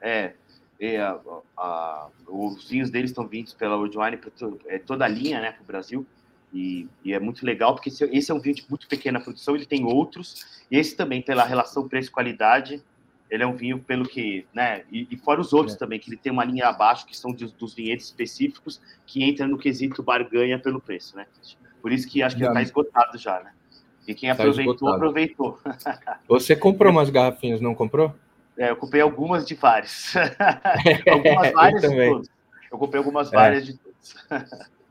[0.00, 0.32] é,
[0.78, 1.18] é a,
[1.56, 4.18] a, os vinhos deles estão vindos pela World Wine,
[4.66, 6.06] é, toda a linha, né, para o Brasil.
[6.52, 9.54] E, e, é muito legal, porque esse, esse, é um vinho de muito pequena produção,
[9.54, 12.82] ele tem outros, e esse também, pela relação preço-qualidade,
[13.30, 15.78] ele é um vinho pelo que, né, e, e fora os outros é.
[15.78, 19.46] também, que ele tem uma linha abaixo, que são dos, dos vinhedos específicos, que entra
[19.46, 21.26] no quesito barganha pelo preço, né?
[21.80, 23.52] Por isso que acho que está esgotado já, né?
[24.06, 24.96] E quem tá aproveitou, esgotado.
[24.96, 25.58] aproveitou.
[26.28, 28.14] Você comprou umas garrafinhas, não comprou?
[28.58, 30.14] É, eu comprei algumas de vários.
[31.10, 32.28] algumas várias de todos.
[32.70, 33.36] Eu comprei algumas é.
[33.36, 34.16] várias de todos.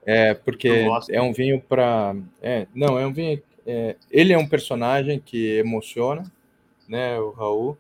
[0.06, 2.16] É, porque é um vinho para.
[2.42, 3.42] É, não, é um vinho.
[3.68, 6.24] É, ele é um personagem que emociona,
[6.88, 7.78] né, o Raul,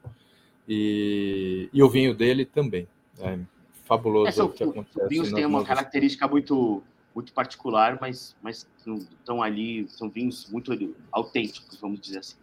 [0.70, 2.88] e, e o vinho dele também.
[3.20, 3.40] É
[3.86, 5.02] fabuloso é, o que acontece.
[5.02, 10.72] Os vinhos têm uma característica muito, muito particular, mas, mas estão ali, são vinhos muito
[11.12, 12.38] autênticos, vamos dizer assim.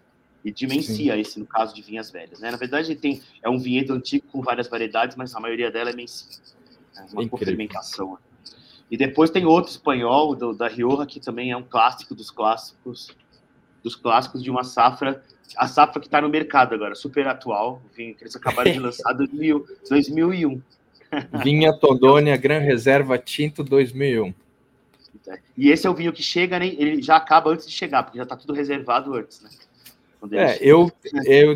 [0.45, 1.21] E dimencia Sim.
[1.21, 2.41] esse no caso de vinhas velhas.
[2.41, 2.51] Né?
[2.51, 5.95] Na verdade, tem, é um vinhedo antigo com várias variedades, mas a maioria dela é
[5.95, 6.27] mencia.
[6.97, 7.47] É uma Incrível.
[7.47, 8.19] fermentação.
[8.91, 13.09] E depois tem outro espanhol, do, da Rioja, que também é um clássico dos clássicos,
[13.83, 15.25] dos clássicos de uma safra,
[15.57, 19.13] a safra que está no mercado agora, super atual, vinho que eles acabaram de lançar
[19.15, 20.63] em 2001.
[21.43, 24.35] Vinha Tondônia Gran Reserva Tinto 2001.
[25.57, 28.19] E esse é o vinho que chega, né, ele já acaba antes de chegar, porque
[28.19, 29.51] já está tudo reservado antes, né?
[30.33, 30.91] É, eu,
[31.25, 31.55] eu,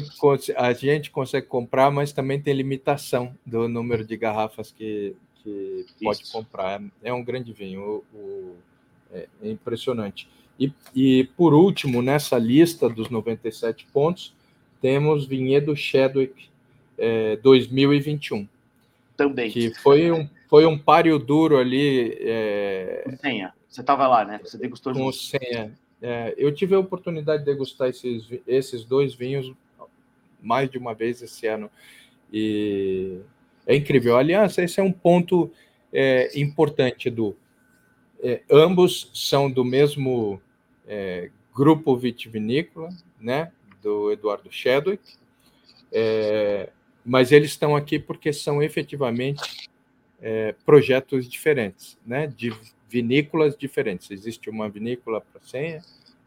[0.57, 6.23] a gente consegue comprar, mas também tem limitação do número de garrafas que, que pode
[6.23, 6.33] Isso.
[6.33, 6.81] comprar.
[7.03, 8.57] É um grande vinho, o, o,
[9.13, 10.29] é, é, impressionante.
[10.61, 14.35] E, e, por último, nessa lista dos 97 pontos,
[14.83, 16.51] temos Vinhedo Chadwick
[16.99, 18.47] é, 2021.
[19.17, 19.51] Também.
[19.51, 22.15] Que foi um, foi um páreo duro ali.
[22.21, 23.55] É, com senha.
[23.67, 24.41] Você estava lá, né?
[24.45, 25.17] Você degustou com junto.
[25.17, 25.73] senha.
[26.03, 29.53] É, eu tive a oportunidade de degustar esses, esses dois vinhos
[30.43, 31.71] mais de uma vez esse ano.
[32.33, 33.21] E
[33.67, 34.17] é incrível.
[34.17, 35.51] Aliás, esse é um ponto
[35.93, 37.37] é, importante do.
[38.23, 40.41] É, ambos são do mesmo
[40.91, 43.53] é, grupo vitivinícola, né?
[43.81, 45.15] Do Eduardo Chadwick,
[45.91, 46.69] é,
[47.07, 49.71] mas eles estão aqui porque são efetivamente
[50.21, 52.27] é, projetos diferentes, né?
[52.27, 52.53] De
[52.89, 54.11] vinícolas diferentes.
[54.11, 55.81] Existe uma vinícola para Senha,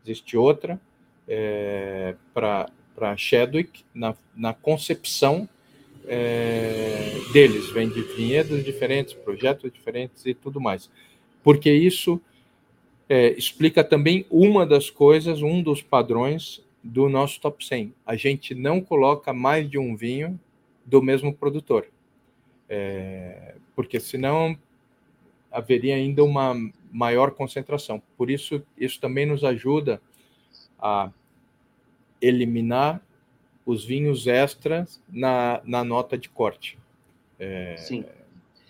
[0.04, 0.80] existe outra
[1.28, 5.48] é, para Chadwick na, na concepção
[6.06, 10.90] é, deles, vem de vinhedos diferentes, projetos diferentes e tudo mais.
[11.44, 12.22] Porque isso
[13.14, 17.94] é, explica também uma das coisas, um dos padrões do nosso top 100.
[18.04, 20.40] A gente não coloca mais de um vinho
[20.84, 21.86] do mesmo produtor.
[22.68, 24.58] É, porque senão
[25.52, 26.56] haveria ainda uma
[26.92, 28.02] maior concentração.
[28.18, 30.02] Por isso, isso também nos ajuda
[30.80, 31.12] a
[32.20, 33.00] eliminar
[33.64, 36.80] os vinhos extras na, na nota de corte.
[37.38, 38.06] É, Sim.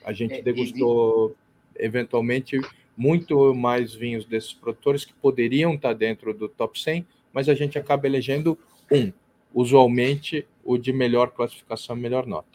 [0.03, 1.33] A gente é, degustou,
[1.77, 2.59] eventualmente,
[2.95, 7.77] muito mais vinhos desses produtores que poderiam estar dentro do top 100, mas a gente
[7.77, 8.57] acaba elegendo
[8.91, 9.11] um,
[9.53, 12.53] usualmente o de melhor classificação, melhor nota.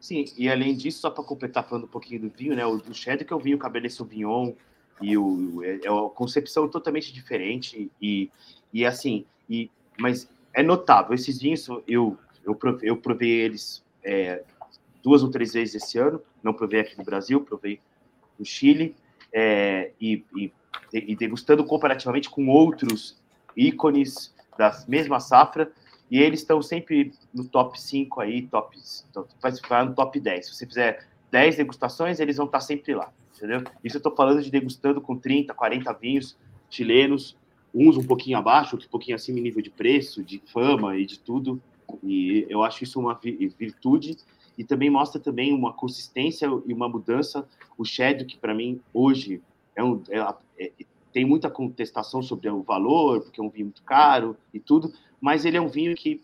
[0.00, 2.94] Sim, e além disso, só para completar falando um pouquinho do vinho, né, o do
[2.94, 4.52] Cheddar, que é o vinho Cabernet Sauvignon,
[5.00, 8.30] e o, é, é uma concepção totalmente diferente e,
[8.72, 11.14] e assim, e, mas é notável.
[11.14, 14.42] Esses vinhos, eu, eu, provei, eu provei eles é,
[15.02, 17.80] duas ou três vezes esse ano, não provei aqui no Brasil, provei
[18.38, 18.94] no Chile,
[19.38, 20.50] é, e, e,
[20.94, 23.20] e, degustando comparativamente com outros
[23.54, 25.70] ícones da mesma safra,
[26.10, 28.78] e eles estão sempre no top 5 aí, top,
[29.68, 30.46] vai no top 10.
[30.46, 33.62] Se você fizer 10 degustações, eles vão estar sempre lá, entendeu?
[33.84, 36.34] Isso eu estou falando de degustando com 30, 40 vinhos
[36.70, 37.36] chilenos,
[37.74, 41.04] uns um pouquinho abaixo, outros um pouquinho acima em nível de preço, de fama e
[41.04, 41.60] de tudo.
[42.02, 43.20] E eu acho isso uma
[43.58, 44.16] virtude
[44.56, 47.46] e também mostra também uma consistência e uma mudança.
[47.76, 49.42] O Shadow, que para mim hoje
[49.74, 50.18] é um, é,
[50.58, 50.72] é,
[51.12, 55.44] tem muita contestação sobre o valor, porque é um vinho muito caro e tudo, mas
[55.44, 56.22] ele é um vinho que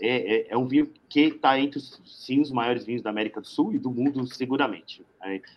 [0.00, 3.40] é, é, é um vinho que está entre os, sim, os maiores vinhos da América
[3.40, 5.04] do Sul e do mundo, seguramente.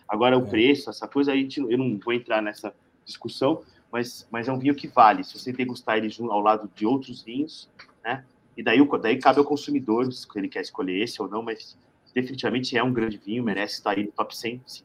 [0.06, 0.46] agora, o é.
[0.46, 2.74] preço, essa coisa, a gente, eu não vou entrar nessa
[3.06, 5.24] discussão, mas, mas é um vinho que vale.
[5.24, 7.70] Se você degustar ele ao lado de outros vinhos,
[8.04, 8.24] né?
[8.56, 11.76] E daí, daí cabe ao consumidor se ele quer escolher esse ou não, mas
[12.14, 14.62] definitivamente é um grande vinho, merece estar aí no top 100.
[14.66, 14.84] Sim.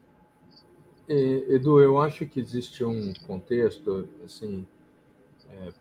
[1.08, 4.64] Edu, eu acho que existe um contexto, assim,
[5.50, 5.72] é,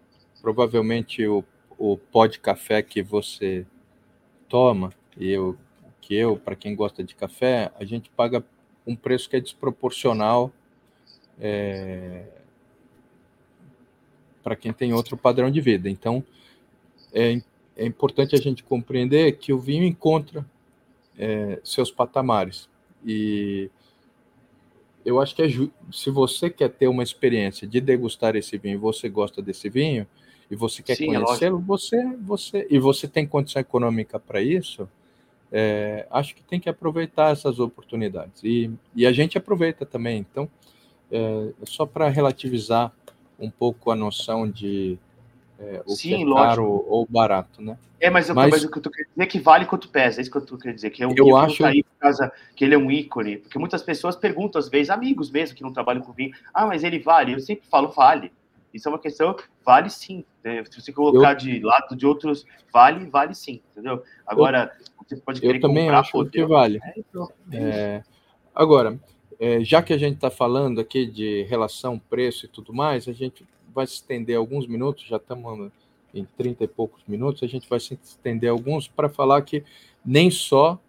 [0.41, 1.43] provavelmente o,
[1.77, 3.65] o pó de café que você
[4.47, 5.55] toma, e eu,
[6.01, 8.43] que eu, para quem gosta de café, a gente paga
[8.87, 10.51] um preço que é desproporcional
[11.39, 12.25] é,
[14.41, 15.87] para quem tem outro padrão de vida.
[15.87, 16.23] Então,
[17.13, 17.39] é,
[17.77, 20.43] é importante a gente compreender que o vinho encontra
[21.19, 22.69] é, seus patamares.
[23.05, 23.69] E
[25.05, 25.47] eu acho que é
[25.91, 30.07] se você quer ter uma experiência de degustar esse vinho, você gosta desse vinho
[30.49, 34.89] e você quer é conhecê-lo, você, você e você tem condição econômica para isso,
[35.51, 38.41] é, acho que tem que aproveitar essas oportunidades.
[38.43, 40.19] E, e a gente aproveita também.
[40.19, 40.49] Então,
[41.11, 42.93] é, só para relativizar
[43.39, 44.97] um pouco a noção de
[45.59, 46.35] é, o Sim, que é lógico.
[46.35, 47.77] caro ou barato, né?
[47.99, 50.19] É, mas, mas, mas o que eu tô querendo dizer é que vale quanto pesa,
[50.19, 51.57] é isso que eu tô querendo dizer, que é um eu acho...
[51.57, 54.69] que tá aí por causa que ele é um ícone, porque muitas pessoas perguntam, às
[54.69, 57.33] vezes, amigos mesmo que não trabalham com vinho, ah, mas ele vale?
[57.33, 58.31] Eu sempre falo, vale.
[58.73, 60.23] Isso é uma questão, vale sim.
[60.43, 60.63] Né?
[60.69, 61.37] Se você colocar eu...
[61.37, 64.01] de lado de outros, vale, vale sim, entendeu?
[64.25, 65.05] Agora, eu...
[65.05, 66.79] você pode querer Eu também comprar, acho que vale.
[66.81, 68.03] É, então, é, é
[68.55, 68.97] agora,
[69.39, 73.13] é, já que a gente está falando aqui de relação preço e tudo mais, a
[73.13, 75.71] gente vai se estender alguns minutos, já estamos
[76.13, 79.63] em 30 e poucos minutos, a gente vai se estender alguns para falar que
[80.05, 80.79] nem só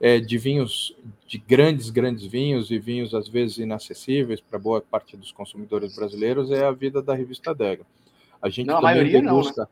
[0.00, 0.94] é, de vinhos,
[1.26, 6.50] de grandes, grandes vinhos e vinhos às vezes inacessíveis para boa parte dos consumidores brasileiros
[6.50, 7.84] é a vida da revista Dega.
[8.40, 9.68] A gente não, também a degusta.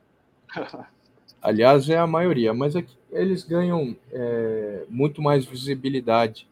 [0.54, 0.86] Não, né?
[1.40, 6.48] Aliás, é a maioria, mas é eles ganham é, muito mais visibilidade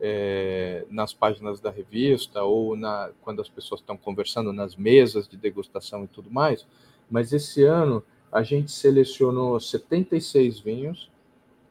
[0.00, 5.36] é, nas páginas da revista ou na, quando as pessoas estão conversando nas mesas de
[5.36, 6.66] degustação e tudo mais.
[7.10, 11.10] Mas esse ano a gente selecionou 76 vinhos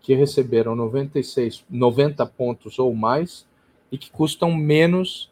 [0.01, 3.45] que receberam 96, 90 pontos ou mais
[3.91, 5.31] e que custam menos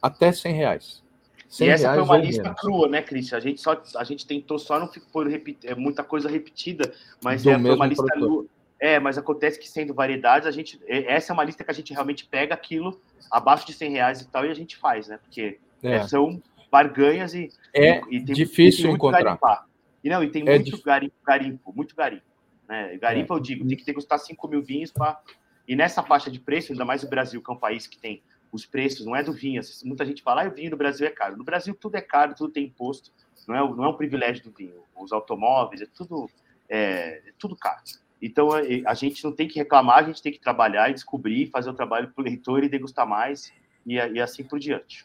[0.00, 1.02] até 100 reais.
[1.48, 2.60] 100 e essa foi uma lista menos.
[2.60, 3.36] crua, né, Cristian?
[3.36, 4.88] A gente só a gente tentou só não
[5.28, 8.46] repetir, é muita coisa repetida, mas é, foi uma lista crua.
[8.80, 10.80] É, mas acontece que sendo variedades, a gente.
[10.88, 12.98] Essa é uma lista que a gente realmente pega aquilo
[13.30, 15.18] abaixo de 100 reais e tal, e a gente faz, né?
[15.18, 16.02] Porque é.
[16.08, 17.50] são barganhas e.
[17.74, 19.22] É e, tem, difícil tem encontrar.
[19.22, 19.66] Garimpar.
[20.02, 22.24] E não, e tem é muito garimpo, garimpo, muito garimpo.
[22.66, 22.96] Né?
[22.96, 23.36] Garimpo, é.
[23.36, 25.20] eu digo, tem que ter custar 5 mil vinhos para.
[25.68, 28.22] E nessa faixa de preço, ainda mais o Brasil, que é um país que tem
[28.50, 29.60] os preços, não é do vinho.
[29.84, 31.36] Muita gente fala, ah, o vinho do Brasil é caro.
[31.36, 33.12] No Brasil tudo é caro, tudo tem imposto.
[33.46, 34.82] Não é, não é um privilégio do vinho.
[34.96, 36.28] Os automóveis, é tudo,
[36.68, 37.80] é, é tudo caro.
[38.22, 38.50] Então,
[38.86, 41.74] a gente não tem que reclamar, a gente tem que trabalhar e descobrir, fazer o
[41.74, 43.52] trabalho para o leitor e degustar mais,
[43.86, 45.04] e, e assim por diante.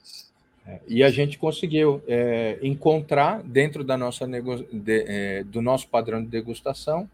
[0.67, 6.21] É, e a gente conseguiu é, encontrar dentro da nossa de, é, do nosso padrão
[6.21, 7.10] de degustação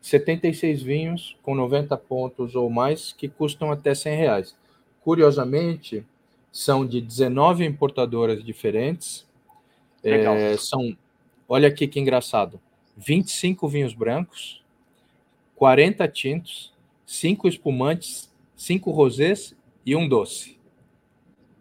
[0.00, 4.56] 76 vinhos com 90 pontos ou mais que custam até 100 reais.
[5.02, 6.04] Curiosamente,
[6.52, 9.26] são de 19 importadoras diferentes.
[10.02, 10.96] É, são,
[11.48, 12.60] olha aqui que engraçado,
[12.96, 14.62] 25 vinhos brancos,
[15.58, 16.72] 40 tintos,
[17.04, 20.56] 5 espumantes, 5 rosés e um doce.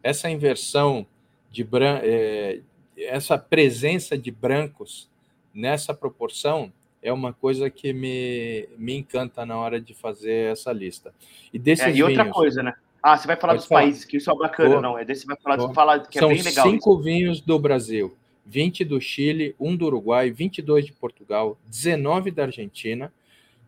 [0.04, 1.06] Essa inversão
[1.50, 2.00] de bran...
[2.04, 2.62] É,
[2.96, 5.10] essa presença de brancos
[5.54, 11.12] nessa proporção é uma coisa que me, me encanta na hora de fazer essa lista.
[11.52, 12.74] E desses é, e outra vinhos, coisa, né?
[13.02, 13.82] Ah, você vai falar dos falar.
[13.82, 14.98] países, que isso é bacana, não.
[14.98, 16.66] É desse vai falar, você falar que é São bem legal.
[16.66, 22.30] São cinco vinhos do Brasil, 20 do Chile, um do Uruguai, 22 de Portugal, 19
[22.30, 23.12] da Argentina,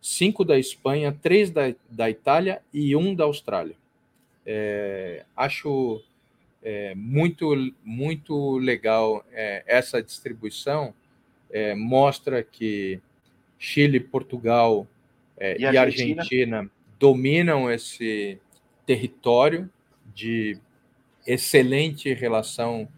[0.00, 3.76] cinco da Espanha, três da, da Itália e um da Austrália.
[4.44, 6.02] É, acho
[6.62, 10.94] é, muito, muito legal é, essa distribuição.
[11.50, 13.00] É, mostra que
[13.58, 14.86] Chile, Portugal
[15.36, 16.22] é, e, e Argentina?
[16.22, 18.38] Argentina dominam esse
[18.86, 19.68] território
[20.14, 20.58] de
[21.26, 22.88] excelente relação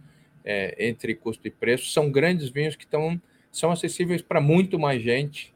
[0.45, 1.91] é, entre custo e preço.
[1.91, 5.53] São grandes vinhos que estão, são acessíveis para muito mais gente.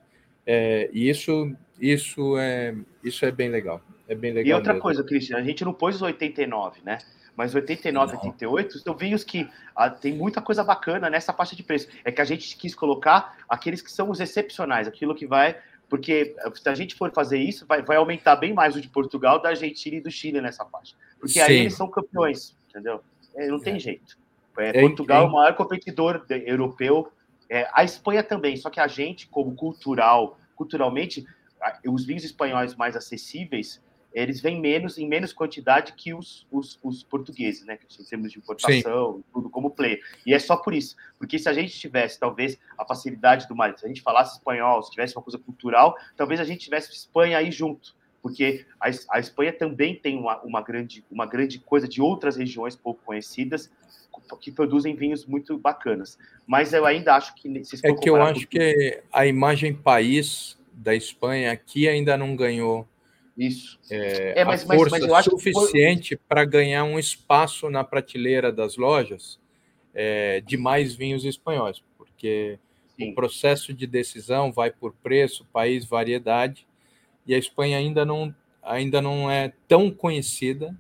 [0.47, 3.81] É, e isso, isso, é, isso é bem legal.
[4.09, 4.51] É bem legal.
[4.51, 4.83] E outra mesmo.
[4.83, 6.99] coisa, Cristian, a gente não pôs os 89, né?
[7.37, 11.63] Mas 89 e 88 são vinhos que ah, tem muita coisa bacana nessa faixa de
[11.63, 11.89] preço.
[12.03, 15.57] É que a gente quis colocar aqueles que são os excepcionais, aquilo que vai.
[15.89, 19.41] Porque se a gente for fazer isso, vai, vai aumentar bem mais o de Portugal,
[19.41, 20.97] da Argentina e do Chile nessa faixa.
[21.19, 21.41] Porque Sim.
[21.41, 23.03] aí eles são campeões, entendeu?
[23.37, 23.79] É, não tem é.
[23.79, 24.17] jeito.
[24.59, 27.13] É, Portugal é o maior competidor europeu.
[27.49, 31.27] É, a Espanha também, só que a gente, como cultural, culturalmente,
[31.87, 33.81] os vinhos espanhóis mais acessíveis,
[34.13, 37.79] eles vêm menos em menos quantidade que os, os, os portugueses, né?
[38.01, 39.25] Em termos de importação, Sim.
[39.31, 40.01] tudo como player.
[40.25, 40.97] E é só por isso.
[41.19, 44.83] Porque se a gente tivesse, talvez, a facilidade do marido, se a gente falasse espanhol,
[44.83, 47.95] se tivesse uma coisa cultural, talvez a gente tivesse Espanha aí junto.
[48.23, 52.75] Porque a, a Espanha também tem uma, uma, grande, uma grande coisa de outras regiões
[52.75, 53.71] pouco conhecidas
[54.41, 56.19] que produzem vinhos muito bacanas.
[56.47, 57.63] Mas eu ainda acho que...
[57.83, 62.87] É que eu acho que a imagem país da Espanha aqui ainda não ganhou
[63.37, 63.79] isso.
[63.91, 68.77] É, é mas, a força mas, mas suficiente para ganhar um espaço na prateleira das
[68.77, 69.39] lojas
[69.95, 72.59] é, de mais vinhos espanhóis, porque
[72.97, 73.11] Sim.
[73.11, 76.67] o processo de decisão vai por preço, país, variedade,
[77.27, 80.75] e a Espanha ainda não, ainda não é tão conhecida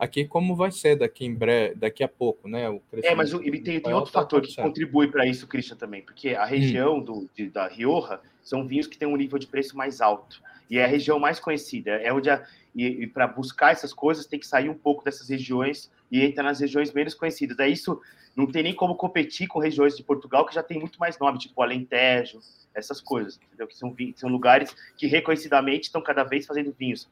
[0.00, 2.64] aqui como vai ser daqui em breve, daqui a pouco, né?
[3.02, 6.46] é, mas o, tem, tem outro fator que contribui para isso, Christian, também, porque a
[6.46, 7.02] região hum.
[7.02, 10.78] do, de, da Rioja são vinhos que têm um nível de preço mais alto e
[10.78, 11.90] é a região mais conhecida.
[11.90, 12.42] É onde a,
[12.74, 16.44] e, e para buscar essas coisas tem que sair um pouco dessas regiões e entrar
[16.44, 17.56] nas regiões menos conhecidas.
[17.56, 18.00] Daí isso
[18.34, 21.38] não tem nem como competir com regiões de Portugal que já tem muito mais nome,
[21.38, 22.40] tipo Alentejo,
[22.74, 23.66] essas coisas, entendeu?
[23.66, 27.06] Que são, são lugares que reconhecidamente estão cada vez fazendo vinhos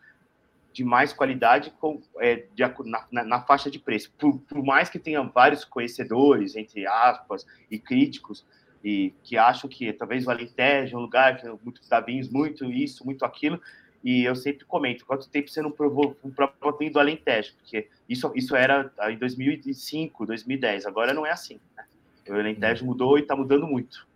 [0.73, 4.13] de mais qualidade com, é, de, na, na, faixa de preço.
[4.19, 8.47] Por, por mais que tenham vários conhecedores, entre aspas, e críticos,
[8.85, 12.65] e que acham que talvez o Alentejo é um lugar que muito dá vinhos, muito
[12.65, 13.61] isso, muito aquilo,
[14.05, 17.55] e eu sempre comento, quanto tempo você não provou um próprio do Alentejo?
[17.57, 21.85] Porque isso, isso era em 2005, 2010, agora não é assim, né?
[22.29, 24.07] O Alentejo mudou e está mudando muito.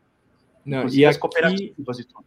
[0.65, 2.25] Não, e as aqui, cooperativas e tudo.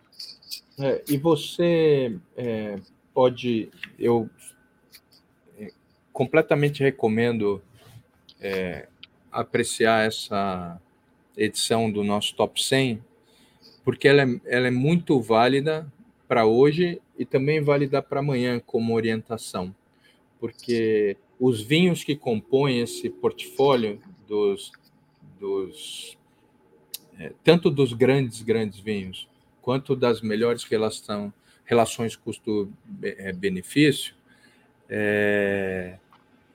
[0.78, 2.78] É, e você é,
[3.16, 4.30] pode, eu
[5.58, 5.72] é,
[6.12, 7.64] completamente recomendo
[8.42, 8.90] é,
[9.32, 10.80] apreciar essa
[11.38, 13.02] edição do nosso Top 100,
[13.86, 15.90] porque ela é, ela é muito válida
[16.28, 19.74] para hoje e também válida para amanhã como orientação,
[20.38, 24.74] porque os vinhos que compõem esse portfólio dos,
[25.40, 26.18] dos
[27.18, 29.30] é, tanto dos grandes grandes vinhos
[29.62, 31.34] quanto das melhores relação,
[31.66, 34.16] relações custo-benefício,
[34.90, 35.98] é,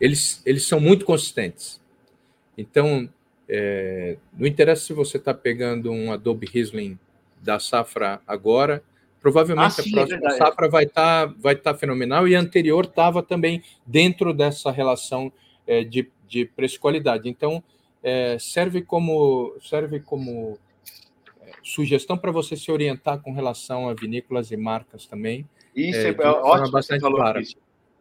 [0.00, 1.80] eles, eles são muito consistentes.
[2.56, 3.08] Então,
[3.48, 6.98] é, não interessa se você está pegando um Adobe Riesling
[7.42, 8.82] da safra agora,
[9.20, 12.40] provavelmente ah, sim, a próxima é safra vai estar tá, vai tá fenomenal e a
[12.40, 15.32] anterior estava também dentro dessa relação
[15.66, 17.28] é, de, de preço-qualidade.
[17.28, 17.62] Então,
[18.02, 20.58] é, serve como, serve como
[21.70, 25.48] sugestão para você se orientar com relação a vinícolas e marcas também.
[25.74, 27.40] Isso é, é ótimo bastante falou, clara.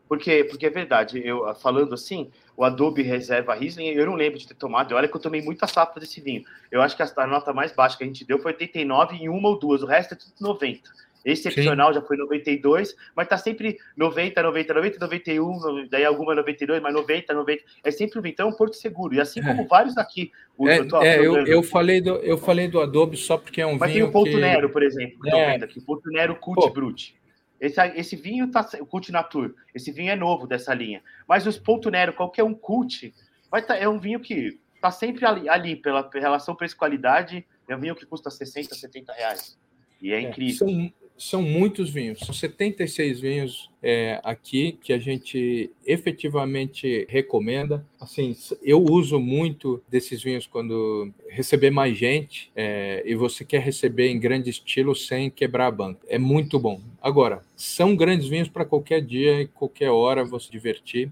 [0.07, 4.47] Porque, porque é verdade, eu falando assim, o Adobe Reserva Riesling, eu não lembro de
[4.47, 4.95] ter tomado.
[4.95, 6.43] Olha que eu tomei muita safra desse vinho.
[6.71, 9.49] Eu acho que a nota mais baixa que a gente deu foi 89 em uma
[9.49, 10.89] ou duas, o resto é tudo 90.
[11.31, 11.99] Excepcional Sim.
[11.99, 17.33] já foi 92, mas tá sempre 90, 90, 90, 91, daí alguma 92, mas 90,
[17.33, 17.63] 90.
[17.83, 19.13] É sempre o Então é um porto seguro.
[19.13, 19.67] E assim como é.
[19.67, 20.31] vários aqui.
[20.57, 23.65] O, é, eu, é, eu, eu, falei do, eu falei do Adobe só porque é
[23.65, 24.05] um mas vinho.
[24.05, 24.41] Mas tem o Ponto que...
[24.41, 25.51] Nero, por exemplo, que é.
[25.51, 25.81] vendo aqui.
[25.81, 27.15] Ponto Nero Cult Brut.
[27.59, 28.67] Esse, esse vinho tá.
[28.79, 29.53] O Cult Natur.
[29.75, 31.01] Esse vinho é novo dessa linha.
[31.27, 33.13] Mas os Ponto Nero, qualquer um Cult,
[33.51, 37.45] vai tá, é um vinho que tá sempre ali, ali pela relação preço-qualidade.
[37.67, 39.59] É um vinho que custa 60, 70 reais.
[40.01, 40.67] E é, é incrível.
[40.67, 47.85] São, são muitos vinhos, são 76 vinhos é, aqui que a gente efetivamente recomenda.
[47.99, 54.07] Assim, eu uso muito desses vinhos quando receber mais gente é, e você quer receber
[54.07, 55.99] em grande estilo sem quebrar a banca.
[56.07, 56.79] É muito bom.
[57.01, 61.11] Agora, são grandes vinhos para qualquer dia e qualquer hora você divertir.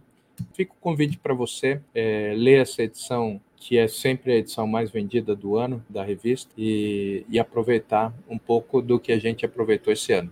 [0.53, 4.89] Fica o convite para você é, ler essa edição que é sempre a edição mais
[4.89, 9.91] vendida do ano da revista, e, e aproveitar um pouco do que a gente aproveitou
[9.91, 10.31] esse ano.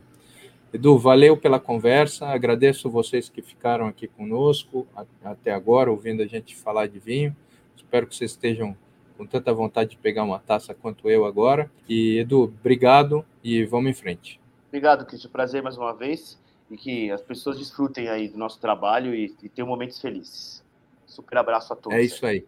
[0.72, 4.86] Edu, valeu pela conversa, agradeço vocês que ficaram aqui conosco
[5.24, 7.36] até agora, ouvindo a gente falar de vinho.
[7.76, 8.76] Espero que vocês estejam
[9.18, 11.72] com tanta vontade de pegar uma taça quanto eu agora.
[11.88, 14.40] E, Edu, obrigado e vamos em frente.
[14.68, 15.30] Obrigado, Cristian.
[15.30, 16.38] Prazer mais uma vez
[16.70, 20.64] e que as pessoas desfrutem aí do nosso trabalho e, e tenham momentos felizes.
[21.06, 21.98] Super abraço a todos.
[21.98, 22.44] É isso aí.